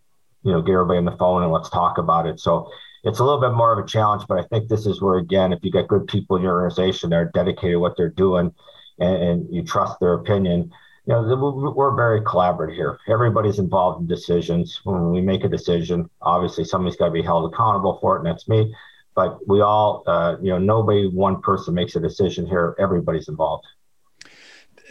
[0.44, 2.38] you know, get everybody on the phone and let's talk about it.
[2.40, 2.70] So
[3.04, 5.52] it's a little bit more of a challenge, but I think this is where again,
[5.52, 8.54] if you get good people in your organization that are dedicated to what they're doing,
[8.98, 10.70] and, and you trust their opinion
[11.06, 12.98] you know, we're very collaborative here.
[13.08, 14.80] Everybody's involved in decisions.
[14.84, 18.26] When we make a decision, obviously somebody's got to be held accountable for it, and
[18.26, 18.72] that's me.
[19.14, 22.76] But we all, uh, you know, nobody, one person makes a decision here.
[22.78, 23.66] Everybody's involved.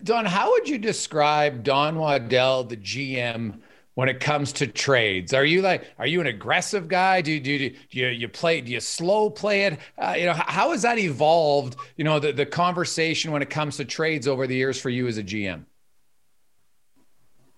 [0.03, 3.59] Don, how would you describe Don Waddell, the GM,
[3.93, 5.33] when it comes to trades?
[5.33, 7.21] Are you like, are you an aggressive guy?
[7.21, 8.61] Do, do, do you you play?
[8.61, 9.79] Do you slow play it?
[9.97, 11.77] Uh, you know, how has that evolved?
[11.97, 15.07] You know, the the conversation when it comes to trades over the years for you
[15.07, 15.65] as a GM.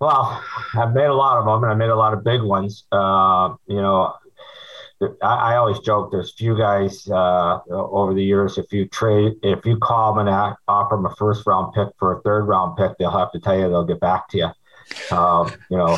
[0.04, 0.44] Well,
[0.76, 2.84] I've made a lot of them, and I made a lot of big ones.
[2.92, 4.14] Uh, you know,
[5.22, 6.12] I, I, always joke.
[6.12, 8.58] There's a few guys uh, over the years.
[8.58, 12.20] If you trade, if you call them and offer them a first round pick for
[12.20, 15.16] a third round pick, they'll have to tell you they'll get back to you.
[15.16, 15.98] Um, you know,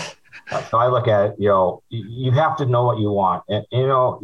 [0.70, 1.36] so I look at it.
[1.40, 4.22] You know, you have to know what you want, and you know,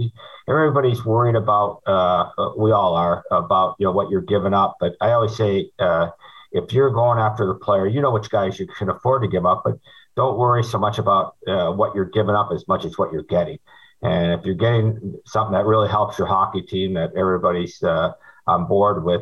[0.47, 1.81] everybody's worried about.
[1.87, 4.77] Uh, we all are about you know what you're giving up.
[4.79, 6.11] But I always say uh,
[6.51, 9.45] if you're going after the player, you know which guys you can afford to give
[9.45, 9.77] up, but
[10.15, 13.23] don't worry so much about uh, what you're giving up as much as what you're
[13.23, 13.57] getting.
[14.01, 18.13] And if you're getting something that really helps your hockey team that everybody's uh,
[18.47, 19.21] on board with,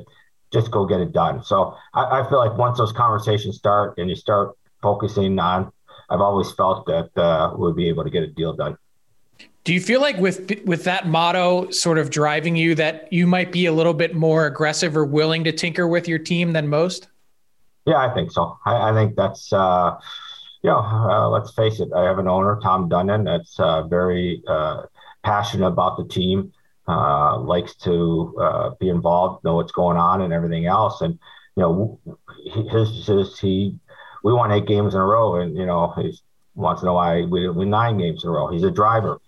[0.52, 1.44] just go get it done.
[1.44, 5.72] So I, I, feel like once those conversations start and you start focusing on,
[6.10, 8.76] I've always felt that uh, we'll be able to get a deal done
[9.64, 13.52] Do you feel like with with that motto sort of driving you that you might
[13.52, 17.10] be a little bit more aggressive or willing to tinker with your team than most?
[17.86, 18.58] Yeah, I think so.
[18.66, 19.96] I, I think that's uh,
[20.64, 21.90] you know, uh, let's face it.
[21.96, 24.84] I have an owner, Tom Dundon, that's uh, very uh,
[25.24, 26.52] passionate about the team,
[26.88, 31.02] uh, likes to uh, be involved, know what's going on, and everything else.
[31.02, 31.20] And
[31.56, 32.00] you know,
[32.72, 33.78] his, his he
[34.24, 36.18] we won eight games in a row, and you know he
[36.56, 38.48] wants to know why we win nine games in a row.
[38.50, 39.20] He's a driver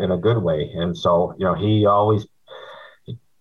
[0.00, 2.26] in a good way, and so you know he always.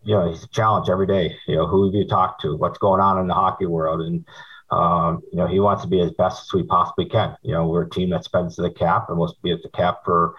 [0.05, 1.35] You know, he's a challenge every day.
[1.47, 2.55] You know, who have you talked to?
[2.55, 4.01] What's going on in the hockey world?
[4.01, 4.25] And
[4.71, 7.35] um, you know, he wants to be as best as we possibly can.
[7.43, 9.99] You know, we're a team that spends the cap and will be at the cap
[10.05, 10.35] for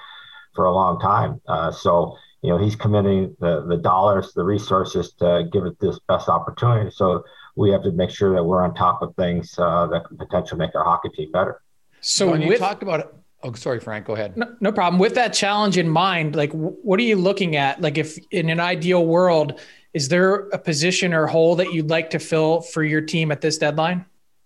[0.55, 1.41] for a long time.
[1.47, 5.99] Uh, so, you know, he's committing the the dollars, the resources to give it this
[6.09, 6.91] best opportunity.
[6.91, 7.25] So
[7.57, 10.59] we have to make sure that we're on top of things uh, that can potentially
[10.59, 11.61] make our hockey team better.
[12.01, 13.15] So when you talked about it,
[13.47, 14.37] oh, sorry, Frank, go ahead.
[14.37, 14.99] No, no problem.
[14.99, 17.81] With that challenge in mind, like, what are you looking at?
[17.81, 19.61] Like, if in an ideal world,
[19.95, 23.41] is there a position or hole that you'd like to fill for your team at
[23.41, 24.05] this deadline?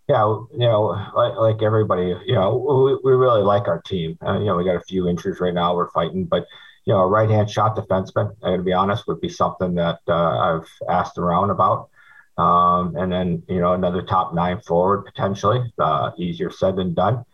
[0.08, 4.18] Yeah, you know, like, like everybody, you know, we, we really like our team.
[4.24, 5.74] Uh, you know, we got a few injuries right now.
[5.74, 6.46] We're fighting, but
[6.84, 10.00] you know, a right hand shot defenseman, I to be honest, would be something that
[10.08, 11.90] uh, I've asked around about.
[12.38, 15.72] Um, and then, you know, another top nine forward potentially.
[15.78, 17.24] Uh, easier said than done.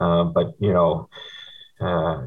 [0.00, 1.08] Uh, but, you know,
[1.80, 2.26] uh,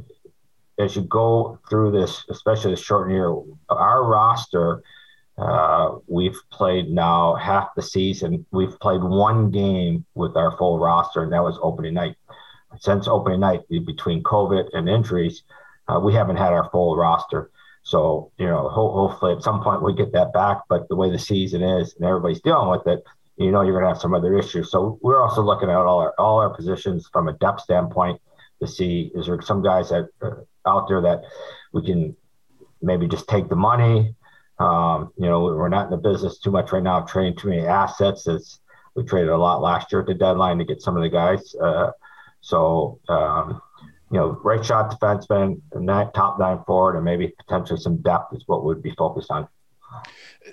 [0.80, 3.36] as you go through this, especially the short year,
[3.70, 4.82] our roster,
[5.38, 8.46] uh, we've played now half the season.
[8.52, 12.16] We've played one game with our full roster, and that was opening night.
[12.78, 15.44] Since opening night, between COVID and injuries,
[15.88, 17.52] uh, we haven't had our full roster.
[17.84, 20.62] So, you know, ho- hopefully at some point we get that back.
[20.70, 23.04] But the way the season is and everybody's dealing with it,
[23.40, 24.70] you know, you're going to have some other issues.
[24.70, 28.22] So we're also looking at all our all our positions from a depth standpoint
[28.62, 30.32] to see is there some guys that uh,
[30.68, 31.22] out there that
[31.72, 32.16] we can
[32.82, 34.14] maybe just take the money.
[34.60, 37.48] Um, you know, we're not in the business too much right now of trading too
[37.48, 38.28] many assets.
[38.28, 38.60] As
[38.96, 41.56] we traded a lot last year at the deadline to get some of the guys.
[41.56, 41.92] Uh,
[42.42, 43.62] so um,
[44.12, 48.34] you know, right shot defenseman, and that top nine forward, and maybe potentially some depth
[48.34, 49.48] is what we'd be focused on.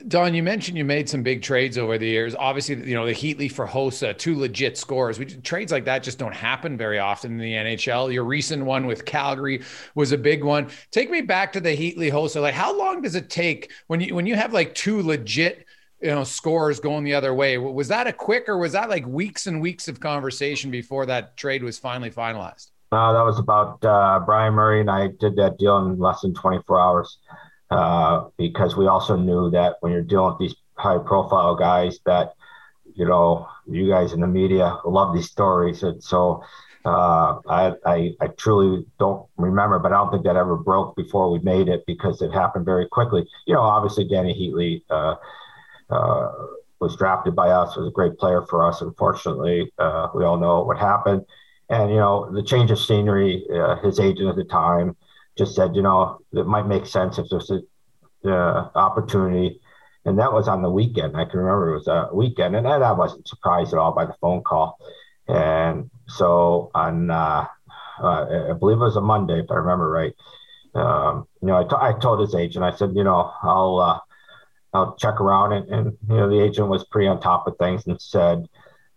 [0.09, 2.35] Don, you mentioned you made some big trades over the years.
[2.35, 5.19] Obviously, you know the Heatley for Hossa, two legit scores.
[5.43, 8.13] Trades like that just don't happen very often in the NHL.
[8.13, 9.63] Your recent one with Calgary
[9.95, 10.69] was a big one.
[10.91, 12.43] Take me back to the Heatley Hossa.
[12.43, 15.67] Like, how long does it take when you when you have like two legit
[16.01, 17.59] you know scores going the other way?
[17.59, 21.37] Was that a quick or was that like weeks and weeks of conversation before that
[21.37, 22.71] trade was finally finalized?
[22.93, 26.35] Uh, that was about uh, Bryan Murray and I did that deal in less than
[26.35, 27.19] 24 hours
[27.71, 32.35] uh, because we also knew that when you're dealing with these high profile guys that,
[32.95, 35.83] you know, you guys in the media love these stories.
[35.83, 36.43] And so
[36.85, 41.33] uh, I, I, I, truly don't remember, but I don't think that ever broke before
[41.33, 43.27] we made it because it happened very quickly.
[43.47, 45.17] You know, obviously Danny Heatley uh,
[45.91, 46.33] uh,
[46.79, 48.83] was drafted by us, was a great player for us.
[48.83, 51.25] Unfortunately, we all know what happened
[51.69, 54.97] and, you know, the change of scenery, uh, his agent at the time
[55.37, 57.67] just said, you know, it might make sense if there's an
[58.25, 59.61] uh, opportunity.
[60.05, 61.17] And that was on the weekend.
[61.17, 62.55] I can remember it was a weekend.
[62.55, 64.79] And I wasn't surprised at all by the phone call.
[65.29, 67.47] And so on, uh,
[68.01, 70.13] uh I believe it was a Monday, if I remember right.
[70.75, 73.99] Um, you know, I, t- I told his agent, I said, you know, I'll, uh,
[74.73, 75.53] I'll check around.
[75.53, 78.47] And, and, you know, the agent was pretty on top of things and said,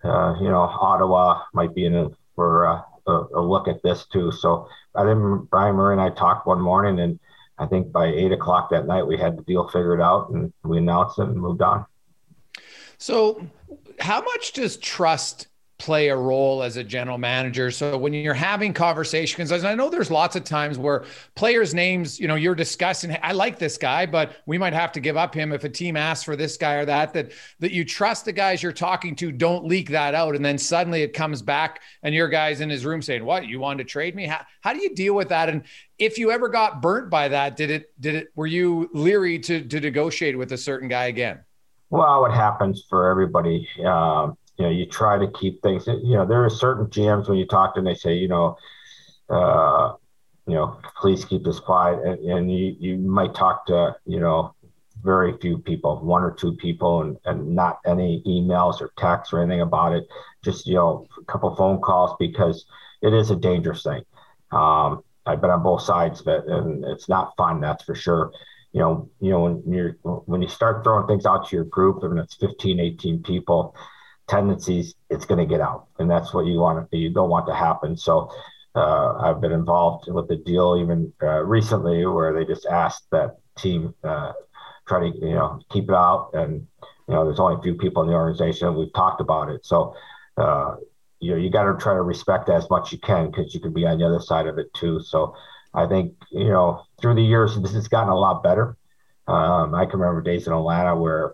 [0.03, 4.05] uh, you know, Ottawa might be in a for uh, a, a, look at this
[4.05, 4.31] too.
[4.31, 7.19] So I think Bryan Murray and I talked one morning, and
[7.57, 10.77] I think by eight o'clock that night we had the deal figured out, and we
[10.77, 11.85] announced it and moved on.
[12.97, 13.47] So,
[13.99, 15.47] how much does trust
[15.79, 17.71] play a role as a general manager.
[17.71, 22.27] So when you're having conversations, I know there's lots of times where players' names, you
[22.27, 25.53] know, you're discussing, I like this guy, but we might have to give up him
[25.53, 28.61] if a team asks for this guy or that, that that you trust the guys
[28.61, 30.35] you're talking to don't leak that out.
[30.35, 33.61] And then suddenly it comes back and your guy's in his room saying, What, you
[33.61, 34.25] wanted to trade me?
[34.27, 35.47] How, how do you deal with that?
[35.47, 35.63] And
[35.97, 39.63] if you ever got burnt by that, did it did it were you leery to
[39.63, 41.39] to negotiate with a certain guy again?
[41.91, 45.87] Well, what happens for everybody, um, you know, you try to keep things.
[45.87, 48.57] You know, there are certain GMs when you talk to them, they say, you know,
[49.29, 49.93] uh,
[50.45, 54.53] you know, please keep this quiet, and, and you you might talk to you know
[55.01, 59.41] very few people, one or two people, and, and not any emails or texts or
[59.41, 60.07] anything about it.
[60.43, 62.65] Just you know, a couple phone calls because
[63.01, 64.03] it is a dangerous thing.
[64.51, 67.61] Um, I've been on both sides of it, and it's not fun.
[67.61, 68.33] That's for sure.
[68.73, 72.03] You know, you know when you're when you start throwing things out to your group,
[72.03, 73.73] and it's 15, 18 people,
[74.29, 77.53] tendencies it's going to get out and that's what you want you don't want to
[77.53, 77.97] happen.
[77.97, 78.29] So
[78.75, 83.37] uh, I've been involved with the deal even uh, recently where they just asked that
[83.57, 84.31] team uh,
[84.87, 86.31] try to you know keep it out.
[86.33, 86.67] And
[87.07, 89.65] you know there's only a few people in the organization we've talked about it.
[89.65, 89.95] So
[90.37, 90.75] uh,
[91.19, 93.59] you know you got to try to respect as much as you can because you
[93.59, 95.01] could be on the other side of it too.
[95.01, 95.35] So
[95.73, 98.77] I think you know through the years this has gotten a lot better.
[99.27, 101.33] Um, I can remember days in Atlanta where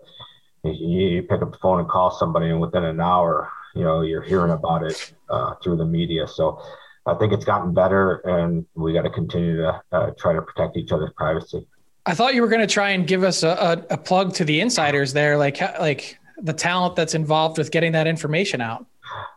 [0.74, 4.22] you, pick up the phone and call somebody and within an hour you know you're
[4.22, 6.60] hearing about it uh, through the media so
[7.06, 10.76] I think it's gotten better, and we got to continue to uh, try to protect
[10.76, 11.66] each other's privacy.
[12.04, 14.44] I thought you were going to try and give us a, a, a, plug to
[14.44, 18.86] the insiders there, like like the talent that's involved with getting that information out.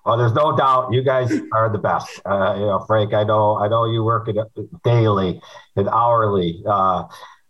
[0.05, 2.21] Well, there's no doubt you guys are the best.
[2.25, 4.35] Uh, you know, Frank, I know I know you work it
[4.83, 5.39] daily
[5.75, 6.63] and hourly.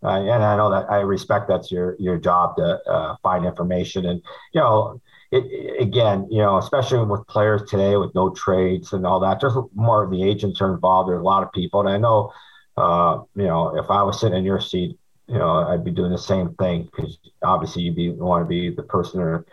[0.03, 4.05] Uh, and I know that I respect that's your your job to uh, find information.
[4.05, 4.21] And
[4.53, 9.19] you know, it, again, you know, especially with players today with no trades and all
[9.19, 11.09] that, there's more of the agents are involved.
[11.09, 12.31] There's a lot of people, and I know,
[12.77, 14.97] uh, you know, if I was sitting in your seat,
[15.27, 18.69] you know, I'd be doing the same thing because obviously you be want to be
[18.69, 19.45] the person or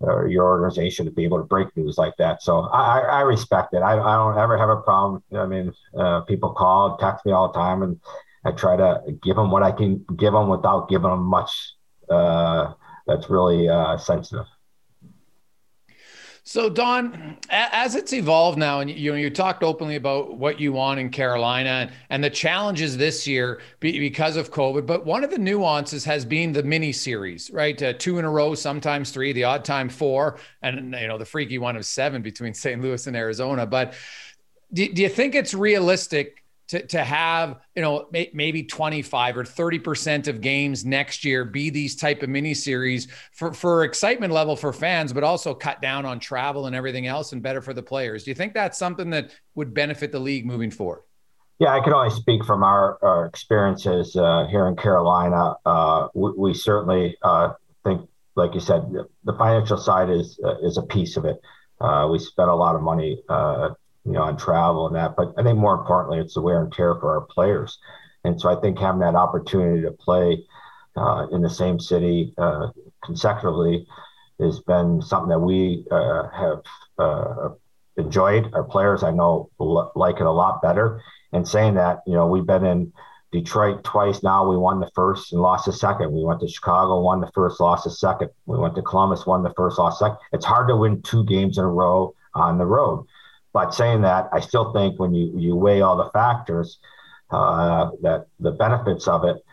[0.00, 2.42] or your organization to be able to break news like that.
[2.42, 3.78] So I, I respect it.
[3.78, 5.22] I, I don't ever have a problem.
[5.32, 8.00] I mean, uh, people call, text me all the time, and
[8.44, 11.74] I try to give them what I can give them without giving them much
[12.10, 12.72] uh,
[13.06, 14.46] that's really uh, sensitive.
[16.44, 20.72] So, Don, as it's evolved now, and you know, you talked openly about what you
[20.72, 24.84] want in Carolina and the challenges this year because of COVID.
[24.84, 27.80] But one of the nuances has been the mini series, right?
[27.80, 31.24] Uh, two in a row, sometimes three, the odd time four, and you know, the
[31.24, 32.82] freaky one of seven between St.
[32.82, 33.64] Louis and Arizona.
[33.64, 33.94] But
[34.72, 39.44] do, do you think it's realistic to, to have you know may, maybe 25 or
[39.44, 44.32] 30 percent of games next year be these type of mini series for for excitement
[44.32, 47.74] level for fans but also cut down on travel and everything else and better for
[47.74, 51.02] the players do you think that's something that would benefit the league moving forward
[51.62, 55.54] yeah, I can only speak from our, our experiences uh, here in Carolina.
[55.64, 57.52] Uh, we, we, certainly uh,
[57.84, 58.82] think, like you said,
[59.22, 61.40] the financial side is uh, is a piece of it.
[61.80, 63.70] Uh, we spent a lot of money uh,
[64.04, 65.14] you know, on travel and that.
[65.16, 67.78] But I think more importantly, it's the wear and tear for our players.
[68.24, 70.44] And so I think having that opportunity to play
[70.96, 72.68] uh, in the same city uh,
[73.04, 73.86] consecutively
[74.40, 76.62] has been something that we uh, have
[76.98, 77.48] uh,
[77.96, 78.52] enjoyed.
[78.54, 79.50] Our players, I know,
[79.94, 81.02] like it a lot better.
[81.32, 82.92] And saying that, you know, we've been in
[83.32, 84.48] Detroit twice now.
[84.48, 86.12] We won the first and lost the second.
[86.12, 88.30] We went to Chicago, won the first, lost the second.
[88.44, 90.18] We went to Columbus, won the first, lost the second.
[90.32, 93.06] It's hard to win two games in a row on the road.
[93.52, 96.78] But saying that, I still think when you, you weigh all the factors,
[97.30, 99.44] uh, that the benefits of it,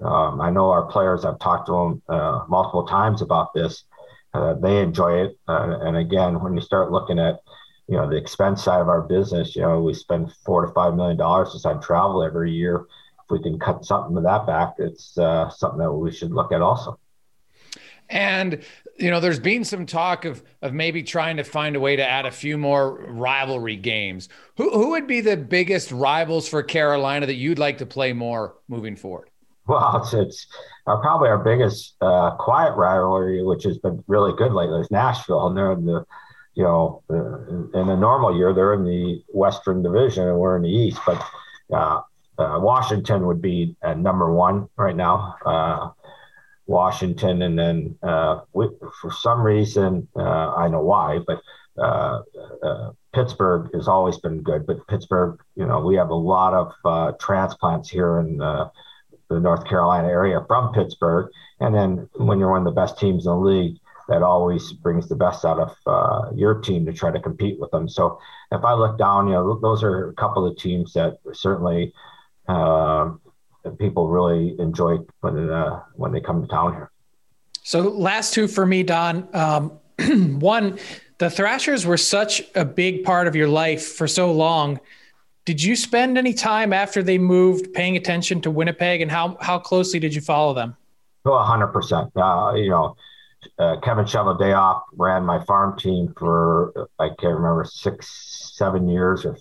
[0.00, 3.84] um, I know our players, I've talked to them uh, multiple times about this.
[4.32, 5.38] Uh, they enjoy it.
[5.48, 7.40] And again, when you start looking at,
[7.88, 10.94] you know, the expense side of our business, you know, we spend four to five
[10.94, 12.86] million dollars just on travel every year.
[13.24, 16.52] If we can cut something of that back, it's uh, something that we should look
[16.52, 16.98] at also.
[18.18, 18.64] And
[18.98, 22.04] you know, there's been some talk of of maybe trying to find a way to
[22.04, 24.28] add a few more rivalry games.
[24.56, 28.56] Who who would be the biggest rivals for Carolina that you'd like to play more
[28.66, 29.30] moving forward?
[29.68, 30.46] Well, it's, it's
[30.86, 35.46] our, probably our biggest uh, quiet rivalry, which has been really good lately, is Nashville,
[35.46, 36.04] and they're in the
[36.54, 40.62] you know uh, in a normal year they're in the Western Division and we're in
[40.62, 41.24] the East, but.
[41.72, 42.00] Uh,
[42.38, 45.34] uh Washington would be number one right now.
[46.68, 48.68] Washington, and then uh, we,
[49.00, 51.40] for some reason, uh, I know why, but
[51.76, 52.22] uh,
[52.62, 54.66] uh, Pittsburgh has always been good.
[54.66, 58.70] But Pittsburgh, you know, we have a lot of uh, transplants here in the
[59.40, 63.32] North Carolina area from Pittsburgh, and then when you're one of the best teams in
[63.32, 63.76] the league,
[64.08, 67.70] that always brings the best out of uh, your team to try to compete with
[67.70, 67.88] them.
[67.88, 68.18] So
[68.50, 71.92] if I look down, you know, those are a couple of teams that certainly
[72.48, 73.10] uh,
[73.78, 76.90] people really enjoy when uh, when they come to town here.
[77.62, 79.28] So last two for me, Don.
[79.34, 79.78] Um,
[80.40, 80.78] one,
[81.18, 84.80] the Thrashers were such a big part of your life for so long.
[85.44, 89.58] Did you spend any time after they moved paying attention to Winnipeg, and how how
[89.58, 90.76] closely did you follow them?
[91.24, 92.10] Oh, hundred percent.
[92.16, 92.96] Uh, you know,
[93.58, 99.36] uh, Kevin Cheveldayoff ran my farm team for I can't remember six, seven years or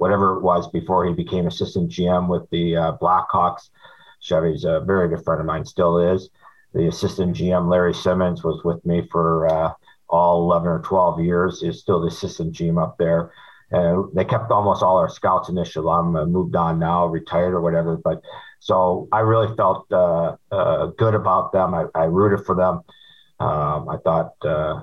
[0.00, 3.68] whatever it was before he became assistant GM with the uh, Blackhawks.
[4.18, 6.30] Chevy's a very good friend of mine, still is.
[6.72, 9.74] The assistant GM, Larry Simmons, was with me for uh,
[10.08, 13.30] all 11 or 12 years, is still the assistant GM up there.
[13.72, 15.90] And they kept almost all our scouts initially.
[15.90, 17.98] I'm uh, moved on now, retired or whatever.
[17.98, 18.22] But
[18.58, 21.74] so I really felt uh, uh, good about them.
[21.74, 22.80] I, I rooted for them.
[23.38, 24.32] Um, I thought,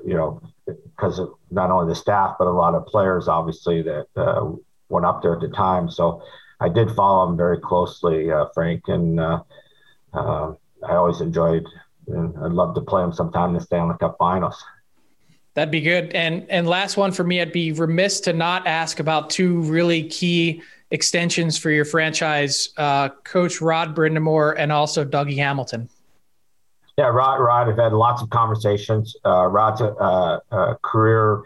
[0.06, 4.08] you know, because not only the staff, but a lot of players, obviously, that
[4.90, 5.90] went up there at the time.
[5.90, 6.22] So
[6.60, 9.44] I did follow him very closely, uh, Frank, and uh,
[10.14, 10.54] uh,
[10.88, 11.66] I always enjoyed.
[12.08, 14.64] And I'd love to play him sometime in the Stanley Cup Finals.
[15.56, 16.14] That'd be good.
[16.14, 20.04] And and last one for me, I'd be remiss to not ask about two really
[20.04, 20.62] key
[20.92, 25.90] extensions for your franchise, uh, Coach Rod Brind'Amour and also Dougie Hamilton.
[26.98, 27.40] Yeah, Rod.
[27.40, 27.70] Rod.
[27.70, 29.16] I've had lots of conversations.
[29.26, 31.44] Uh, Rod's a, a career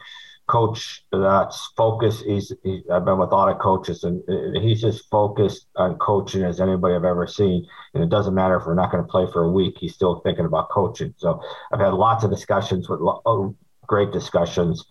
[0.48, 2.24] coach that's focused.
[2.26, 4.22] He's, he, I've been with a lot of coaches, and
[4.62, 7.66] he's as focused on coaching as anybody I've ever seen.
[7.94, 10.20] And it doesn't matter if we're not going to play for a week; he's still
[10.22, 11.14] thinking about coaching.
[11.18, 13.56] So I've had lots of discussions with oh,
[13.88, 14.86] great discussions,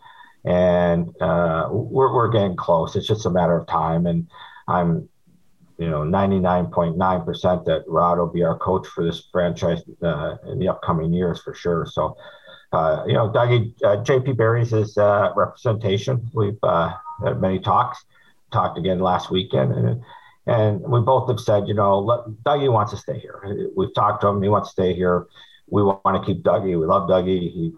[0.44, 2.96] and uh, we're we're getting close.
[2.96, 4.28] It's just a matter of time, and
[4.66, 5.08] I'm.
[5.78, 10.68] You know, 99.9% that Rod will be our coach for this franchise uh, in the
[10.68, 11.86] upcoming years for sure.
[11.86, 12.18] So,
[12.72, 16.30] uh, you know, Dougie, uh, JP Barry's his uh, representation.
[16.32, 16.92] We've uh,
[17.24, 18.04] had many talks,
[18.52, 20.02] talked again last weekend, and
[20.46, 23.68] and we both have said, you know, let, Dougie wants to stay here.
[23.76, 25.26] We've talked to him; he wants to stay here.
[25.68, 26.78] We want to keep Dougie.
[26.78, 27.52] We love Dougie.
[27.52, 27.72] He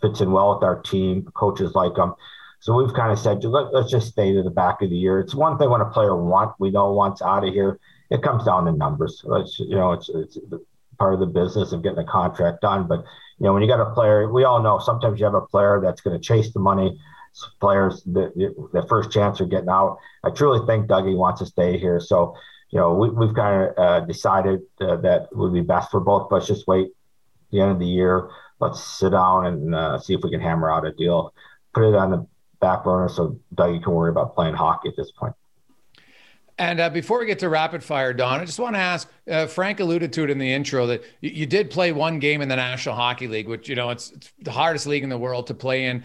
[0.00, 1.30] fits in well with our team.
[1.34, 2.14] Coaches like him.
[2.64, 5.20] So we've kind of said, Let, us just stay to the back of the year.
[5.20, 7.78] It's one thing when a player want we know wants out of here.
[8.10, 9.22] It comes down to numbers.
[9.22, 10.38] It's, you know, it's, it's
[10.98, 12.86] part of the business of getting a contract done.
[12.86, 13.04] But
[13.38, 15.80] you know, when you got a player, we all know sometimes you have a player
[15.82, 16.98] that's going to chase the money.
[17.60, 18.30] Players, the,
[18.72, 19.98] the first chance are getting out.
[20.22, 21.98] I truly think Dougie wants to stay here.
[21.98, 22.36] So,
[22.70, 26.28] you know, we, have kind of uh, decided uh, that would be best for both.
[26.30, 26.92] But just wait
[27.50, 28.30] the end of the year.
[28.60, 31.34] Let's sit down and uh, see if we can hammer out a deal.
[31.72, 32.26] Put it on the
[32.60, 35.34] back burner so Dougie can worry about playing hockey at this point.
[36.58, 39.10] And uh, before we get to rapid fire, Don, I just want to ask.
[39.28, 42.42] Uh, Frank alluded to it in the intro that you, you, did play one game
[42.42, 45.18] in the National Hockey League, which you know it's, it's the hardest league in the
[45.18, 46.04] world to play in.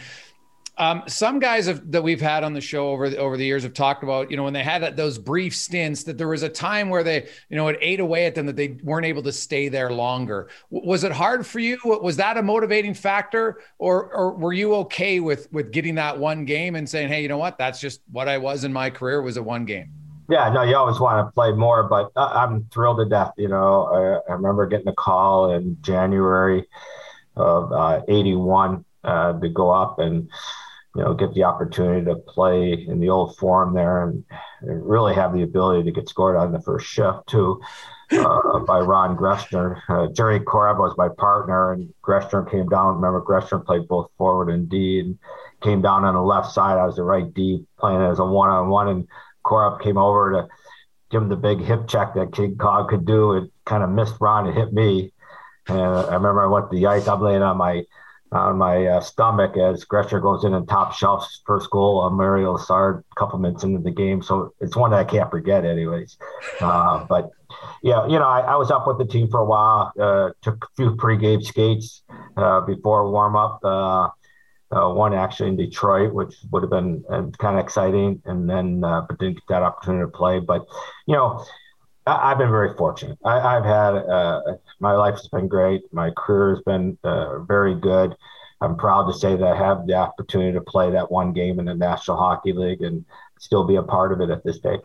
[0.80, 3.64] Um, some guys have, that we've had on the show over the, over the years
[3.64, 6.48] have talked about, you know, when they had those brief stints, that there was a
[6.48, 9.34] time where they, you know, it ate away at them that they weren't able to
[9.34, 10.48] stay there longer.
[10.72, 11.78] W- was it hard for you?
[11.84, 16.46] Was that a motivating factor, or or were you okay with with getting that one
[16.46, 19.22] game and saying, hey, you know what, that's just what I was in my career
[19.22, 19.99] was a one game?
[20.30, 23.34] Yeah, no, you always want to play more, but I'm thrilled to death.
[23.38, 26.68] You know, I, I remember getting a call in January
[27.36, 30.30] of uh, 81 uh, to go up and,
[30.96, 34.24] you know, get the opportunity to play in the old forum there and,
[34.62, 37.62] and really have the ability to get scored on the first shift, too.
[38.12, 39.82] Uh, by Ron Greschner.
[39.88, 42.96] Uh, Jerry Korab was my partner, and Greschner came down.
[42.96, 45.20] Remember, Greschner played both forward and D, and
[45.62, 46.80] came down on the left side.
[46.80, 48.88] I was the right D, playing as a one on one.
[48.88, 49.08] And
[49.50, 50.48] Korab came over to
[51.10, 53.34] give him the big hip check that King Kong could do.
[53.34, 55.12] It kind of missed Ron and hit me.
[55.68, 57.08] And I remember I went to the ice.
[57.08, 57.84] I'm laying on my
[58.32, 62.56] on my uh, stomach as Greschner goes in and top shelf first goal on Mario
[62.56, 64.22] Lessard a couple minutes into the game.
[64.22, 66.18] So it's one that I can't forget, anyways.
[66.62, 67.32] Uh, but
[67.82, 69.94] yeah, you know, I, I, was up with the team for a while.
[70.00, 72.04] Uh, took a few pregame skates
[72.36, 73.64] uh, before warm up.
[74.72, 78.84] Uh, one actually in Detroit, which would have been uh, kind of exciting, and then
[78.84, 80.40] uh, but didn't get that opportunity to play.
[80.40, 80.68] But
[81.08, 81.44] you know,
[82.06, 83.18] I, have been very fortunate.
[83.26, 84.42] I, have had uh,
[84.80, 85.82] my life has been great.
[85.92, 88.16] My career has been uh, very good.
[88.62, 91.66] I'm proud to say that I have the opportunity to play that one game in
[91.66, 93.06] the National Hockey League and
[93.40, 94.78] still be a part of it at this day.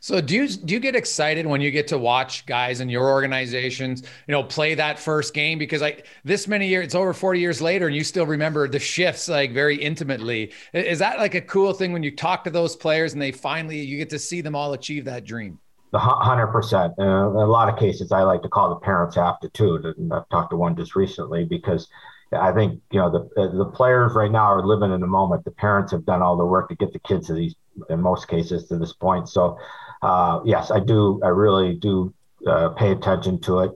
[0.00, 3.08] So do you do you get excited when you get to watch guys in your
[3.08, 5.58] organizations, you know, play that first game?
[5.58, 8.78] Because like this many years, it's over 40 years later, and you still remember the
[8.78, 10.52] shifts like very intimately.
[10.72, 13.80] Is that like a cool thing when you talk to those players and they finally
[13.80, 15.58] you get to see them all achieve that dream?
[15.94, 16.94] hundred percent.
[16.98, 19.94] Uh, in a lot of cases, I like to call the parents after too.
[19.98, 21.88] And I've talked to one just recently because
[22.32, 25.44] I think you know the the players right now are living in the moment.
[25.44, 27.54] The parents have done all the work to get the kids to these
[27.90, 29.28] in most cases to this point.
[29.28, 29.58] So,
[30.02, 31.20] uh, yes, I do.
[31.22, 32.12] I really do
[32.46, 33.70] uh, pay attention to it.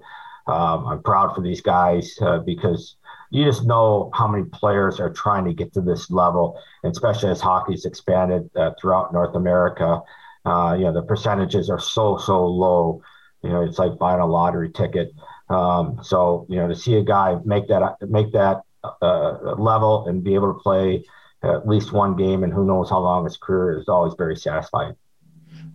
[0.46, 2.96] Um, I'm proud for these guys uh, because
[3.30, 7.30] you just know how many players are trying to get to this level, and especially
[7.30, 10.00] as hockey's expanded uh, throughout North America.
[10.44, 13.02] Uh, you know, the percentages are so so low.
[13.42, 15.12] You know, it's like buying a lottery ticket.
[15.48, 18.62] Um, so you know, to see a guy make that make that
[19.02, 21.04] uh, level and be able to play
[21.42, 24.94] at least one game, and who knows how long his career is always very satisfying.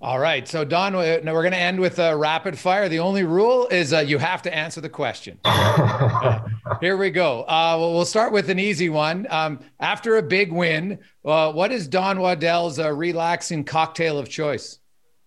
[0.02, 0.48] All right.
[0.48, 2.90] So, Don, we're going to end with a rapid fire.
[2.90, 5.38] The only rule is uh, you have to answer the question.
[5.46, 6.40] uh,
[6.82, 7.42] here we go.
[7.42, 9.28] Uh, well, we'll start with an easy one.
[9.30, 14.80] Um, after a big win, uh, what is Don Waddell's uh, relaxing cocktail of choice?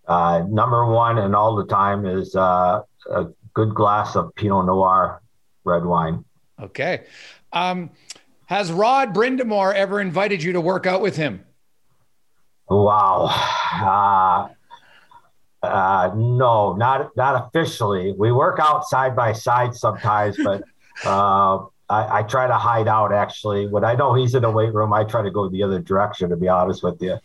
[0.08, 2.82] Uh, number one and all the time is a
[3.54, 5.22] good glass of Pinot Noir
[5.64, 6.24] red wine.
[6.60, 7.04] Okay.
[7.52, 7.90] Um,
[8.46, 11.44] has Rod Brind'Amour ever invited you to work out with him?
[12.68, 13.30] Wow.
[13.72, 14.48] Uh,
[15.64, 18.12] uh, no, not not officially.
[18.12, 20.62] We work out side by side sometimes, but
[21.04, 23.12] uh, I, I, try to hide out.
[23.12, 25.80] Actually, when I know he's in the weight room, I try to go the other
[25.80, 26.30] direction.
[26.30, 27.18] To be honest with you.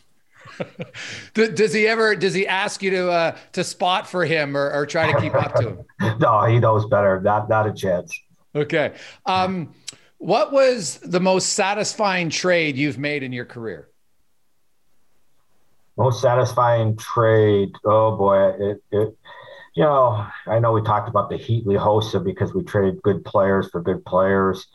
[1.34, 2.16] Does he ever?
[2.16, 5.34] Does he ask you to uh, to spot for him or, or try to keep
[5.36, 5.86] up to him?
[6.20, 7.22] no, he knows better.
[7.22, 8.18] Not not a chance.
[8.56, 8.94] Okay.
[9.26, 9.74] Um,
[10.18, 13.90] what was the most satisfying trade you've made in your career?
[15.98, 17.72] Most satisfying trade.
[17.86, 19.18] Oh boy, it, it
[19.76, 23.70] you know, I know we talked about the Heatley Hossa because we traded good players
[23.70, 24.68] for good players.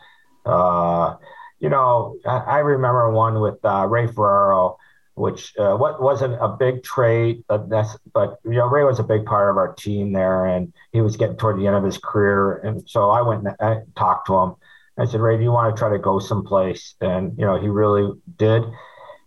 [0.47, 1.17] Uh,
[1.59, 4.79] you know, I, I remember one with uh, Ray Ferraro,
[5.15, 7.69] which uh, what wasn't a big trade, but
[8.13, 11.17] but you know Ray was a big part of our team there, and he was
[11.17, 14.35] getting toward the end of his career, and so I went and I talked to
[14.35, 14.55] him.
[14.97, 16.95] I said, Ray, do you want to try to go someplace?
[17.01, 18.65] And you know, he really did,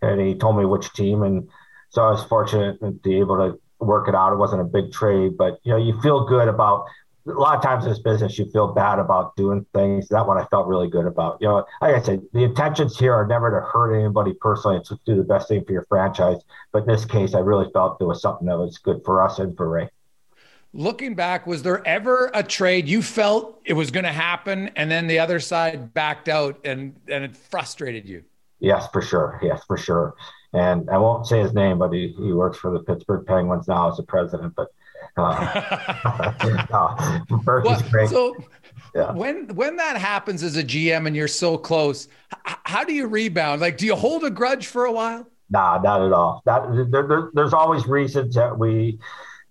[0.02, 1.48] and he told me which team, and
[1.90, 4.32] so I was fortunate to be able to work it out.
[4.32, 6.84] It wasn't a big trade, but you know, you feel good about
[7.28, 10.08] a lot of times in this business, you feel bad about doing things.
[10.08, 11.38] That one I felt really good about.
[11.40, 14.78] You know, like I said, the intentions here are never to hurt anybody personally.
[14.78, 16.38] It's to do the best thing for your franchise.
[16.72, 19.38] But in this case, I really felt there was something that was good for us
[19.38, 19.88] and for Ray.
[20.72, 24.90] Looking back, was there ever a trade you felt it was going to happen, and
[24.90, 28.22] then the other side backed out, and and it frustrated you?
[28.60, 29.40] Yes, for sure.
[29.42, 30.14] Yes, for sure
[30.52, 33.90] and I won't say his name, but he, he works for the Pittsburgh Penguins now
[33.90, 34.54] as a president.
[34.56, 34.68] But
[35.18, 38.08] uh, Burke well, is great.
[38.08, 38.36] So
[38.94, 39.12] yeah.
[39.12, 42.08] when when that happens as a GM and you're so close,
[42.46, 43.60] h- how do you rebound?
[43.60, 45.28] Like, do you hold a grudge for a while?
[45.50, 46.42] Nah, not at all.
[46.44, 48.98] That there, there, there's always reasons that we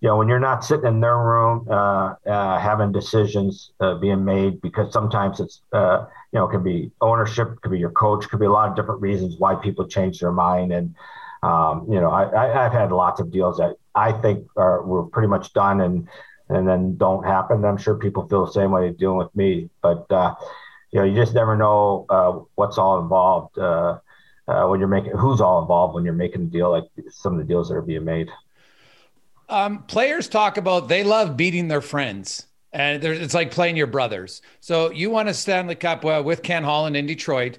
[0.00, 4.24] you know, when you're not sitting in their room uh, uh, having decisions uh, being
[4.24, 8.28] made, because sometimes it's, uh, you know, it could be ownership, could be your coach,
[8.28, 10.72] could be a lot of different reasons why people change their mind.
[10.72, 10.94] And,
[11.42, 15.28] um, you know, I, have had lots of deals that I think are were pretty
[15.28, 16.08] much done and
[16.48, 17.64] and then don't happen.
[17.64, 20.34] I'm sure people feel the same way dealing with me, but uh,
[20.90, 25.60] you know, you just never know uh, what's all involved when you're making who's all
[25.62, 28.28] involved when you're making a deal like some of the deals that are being made.
[29.48, 34.42] Um, players talk about they love beating their friends, and it's like playing your brothers.
[34.60, 37.58] So you won a Stanley Cup uh, with Ken Holland in Detroit.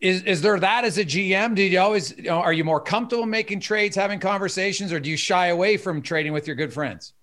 [0.00, 1.56] Is is there that as a GM?
[1.56, 5.10] Do you always you know, are you more comfortable making trades, having conversations, or do
[5.10, 7.14] you shy away from trading with your good friends?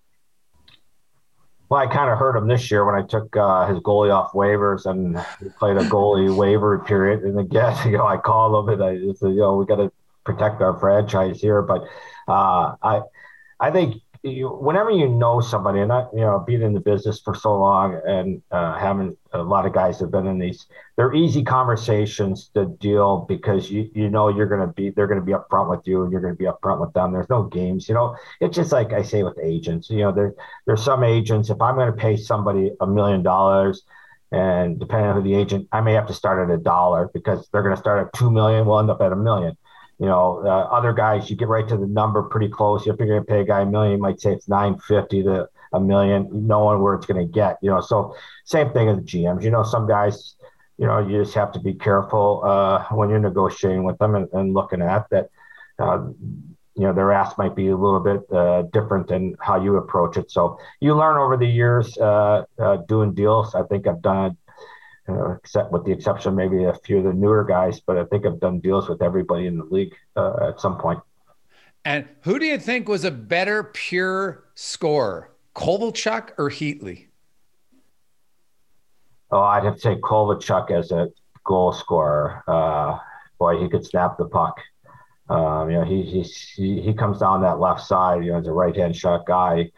[1.70, 4.34] Well, I kind of heard him this year when I took uh, his goalie off
[4.34, 5.16] waivers and
[5.58, 7.24] played a goalie waiver period.
[7.24, 9.92] And again, you know, I called him and I said, you know, we got to
[10.26, 11.62] protect our franchise here.
[11.62, 11.84] But
[12.28, 13.02] uh, I
[13.60, 17.22] I think you, whenever you know somebody, and I, you know, being in the business
[17.22, 20.66] for so long and uh, having a lot of guys have been in these,
[20.98, 25.34] they're easy conversations to deal because you you know you're gonna be they're gonna be
[25.34, 27.14] upfront with you and you're gonna be upfront with them.
[27.14, 28.16] There's no games, you know.
[28.42, 30.34] It's just like I say with agents, you know, there
[30.66, 31.50] there's some agents.
[31.50, 33.84] If I'm gonna pay somebody a million dollars.
[34.32, 37.48] And depending on who the agent, I may have to start at a dollar because
[37.54, 38.66] they're going to start at two million.
[38.66, 39.56] We'll end up at a million
[40.00, 42.82] you know, uh, other guys, you get right to the number pretty close.
[42.82, 45.50] If you're going to pay a guy a million, you might say it's 950 to
[45.74, 47.82] a million, knowing where it's going to get, you know.
[47.82, 49.44] So, same thing with the GMs.
[49.44, 50.36] You know, some guys,
[50.78, 54.28] you know, you just have to be careful uh, when you're negotiating with them and,
[54.34, 55.30] and looking at that.
[55.80, 56.08] Uh,
[56.78, 60.18] you know, their ask might be a little bit uh, different than how you approach
[60.18, 60.30] it.
[60.30, 63.56] So, you learn over the years uh, uh, doing deals.
[63.56, 64.38] I think I've done
[65.08, 67.80] uh, except with the exception of maybe a few of the newer guys.
[67.80, 71.00] But I think I've done deals with everybody in the league uh, at some point.
[71.84, 77.08] And who do you think was a better pure scorer, Kovalchuk or Heatley?
[79.32, 81.10] Oh, I'd have to say Kovalchuk as a
[81.44, 82.44] goal scorer.
[82.48, 82.98] Uh,
[83.38, 84.60] boy, he could snap the puck.
[85.30, 88.24] Um, you know, he, he he comes down that left side.
[88.24, 89.72] You know, as a right hand shot guy,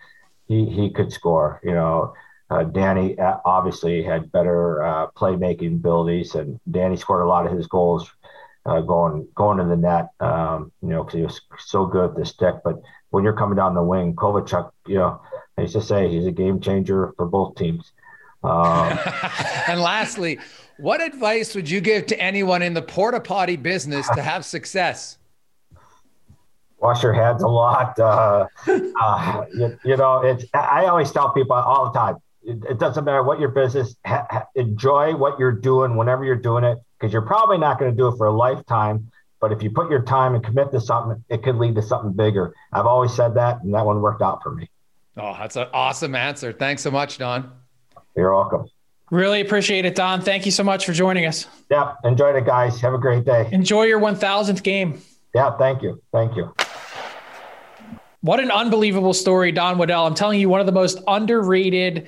[0.48, 1.62] he he could score.
[1.64, 2.14] You know,
[2.50, 7.52] uh, Danny uh, obviously had better uh, playmaking abilities, and Danny scored a lot of
[7.52, 8.10] his goals
[8.66, 10.10] uh, going going to the net.
[10.20, 12.56] Um, you know, because he was so good at the stick.
[12.64, 15.22] But when you're coming down the wing, Kovalchuk, you know,
[15.58, 17.92] I used to say he's a game changer for both teams.
[18.44, 18.98] Um,
[19.68, 20.40] and lastly,
[20.78, 25.18] what advice would you give to anyone in the porta potty business to have success?
[26.80, 27.98] wash your hands a lot.
[28.00, 28.46] Uh,
[29.02, 30.46] uh, you, you, know, it's.
[30.54, 32.18] I always tell people all the time
[32.48, 33.96] it, it doesn't matter what your business.
[34.06, 37.92] Ha, ha, enjoy what you're doing whenever you're doing it, because you're probably not going
[37.92, 39.12] to do it for a lifetime.
[39.40, 42.14] But if you put your time and commit to something, it could lead to something
[42.14, 42.56] bigger.
[42.74, 44.70] I've always said that, and that one worked out for me.
[45.18, 46.54] Oh, that's an awesome answer.
[46.54, 47.52] Thanks so much, Don.
[48.16, 48.68] You're welcome.
[49.12, 50.22] Really appreciate it, Don.
[50.22, 51.48] Thank you so much for joining us.
[51.70, 51.98] Yep.
[52.04, 52.82] Enjoyed it, guys.
[52.82, 53.48] Have a great day.
[53.52, 55.02] Enjoy your 1000th game.
[55.36, 56.02] Yeah, thank you.
[56.12, 56.54] Thank you.
[58.22, 60.06] What an unbelievable story, Don Waddell.
[60.06, 62.08] I'm telling you, one of the most underrated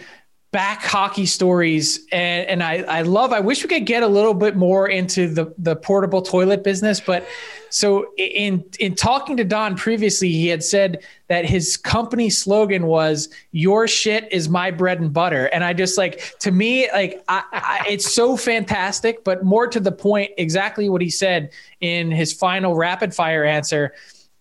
[0.51, 4.33] back hockey stories and and I I love I wish we could get a little
[4.33, 7.27] bit more into the the portable toilet business but
[7.69, 13.29] so in in talking to Don previously he had said that his company slogan was
[13.51, 15.45] your shit is my bread and butter.
[15.47, 19.79] And I just like to me like I, I, it's so fantastic but more to
[19.79, 23.93] the point exactly what he said in his final rapid fire answer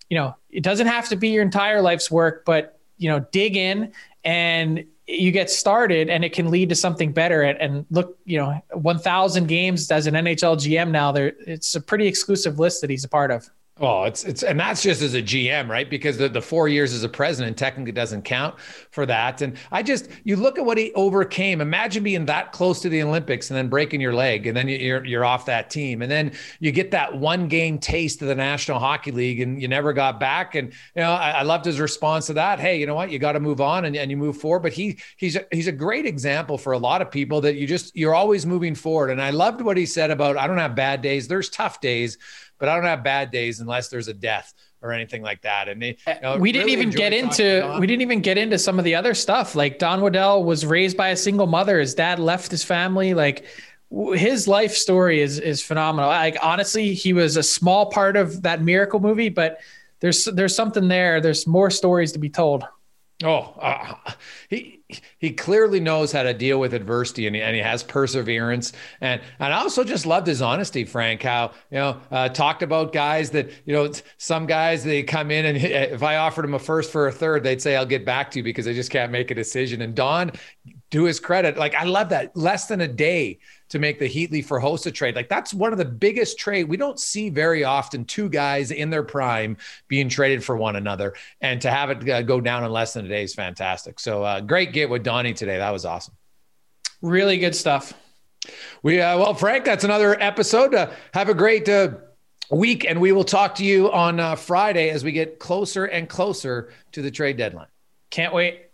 [0.09, 3.57] you know it doesn't have to be your entire life's work but you know dig
[3.57, 3.93] in
[4.25, 7.43] and you get started and it can lead to something better.
[7.43, 11.13] And, and look, you know, 1,000 games as an NHL GM now.
[11.13, 13.49] There, it's a pretty exclusive list that he's a part of.
[13.81, 15.89] Oh, it's it's and that's just as a GM, right?
[15.89, 18.59] Because the, the four years as a president technically doesn't count
[18.91, 19.41] for that.
[19.41, 21.61] And I just you look at what he overcame.
[21.61, 25.05] Imagine being that close to the Olympics and then breaking your leg, and then you're
[25.05, 28.81] you're off that team, and then you get that one game taste of the National
[28.81, 30.57] Hockey League, and you never got back.
[30.57, 32.59] And you know, I, I loved his response to that.
[32.59, 33.13] Hey, you know what?
[33.13, 34.61] You got to move on and, and you move forward.
[34.61, 37.67] But he he's a, he's a great example for a lot of people that you
[37.69, 39.11] just you're always moving forward.
[39.11, 41.29] And I loved what he said about I don't have bad days.
[41.29, 42.19] There's tough days
[42.59, 45.69] but I don't have bad days unless there's a death or anything like that.
[45.69, 48.59] And they, you know, we didn't really even get into we didn't even get into
[48.59, 49.55] some of the other stuff.
[49.55, 51.81] Like Don Waddell was raised by a single mother.
[51.81, 53.15] His dad left his family.
[53.15, 53.45] Like
[53.91, 56.11] his life story is is phenomenal.
[56.11, 59.61] Like honestly, he was a small part of that miracle movie, but
[60.01, 61.21] there's there's something there.
[61.21, 62.65] There's more stories to be told.
[63.25, 63.95] Oh, uh,
[64.49, 64.78] he
[65.19, 68.73] he clearly knows how to deal with adversity and he, and he has perseverance.
[69.01, 72.93] And and I also just loved his honesty Frank how you know uh, talked about
[72.93, 76.59] guys that you know some guys they come in and if I offered him a
[76.59, 79.13] first for a third they'd say I'll get back to you because they just can't
[79.13, 79.83] make a decision.
[79.83, 80.33] And Don
[80.91, 84.45] to his credit like I love that less than a day to make the Heatley
[84.45, 85.15] for Hossa trade.
[85.15, 86.69] Like that's one of the biggest trade.
[86.69, 89.57] We don't see very often two guys in their prime
[89.89, 93.05] being traded for one another, and to have it uh, go down in less than
[93.05, 94.01] a day is fantastic.
[94.01, 95.59] So uh, great get with Donnie today.
[95.59, 96.15] That was awesome.
[97.03, 97.93] Really good stuff.
[98.83, 100.75] We uh, well, Frank, that's another episode.
[100.75, 101.91] Uh, have a great uh,
[102.51, 106.09] week, and we will talk to you on uh, Friday as we get closer and
[106.09, 107.69] closer to the trade deadline.
[108.11, 108.68] Can't wait.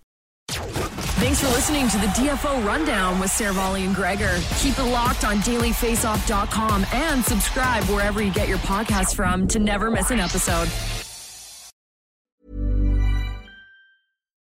[1.17, 4.41] Thanks for listening to the DFO Rundown with Seravalli and Gregor.
[4.59, 9.91] Keep it locked on dailyfaceoff.com and subscribe wherever you get your podcasts from to never
[9.91, 10.69] miss an episode.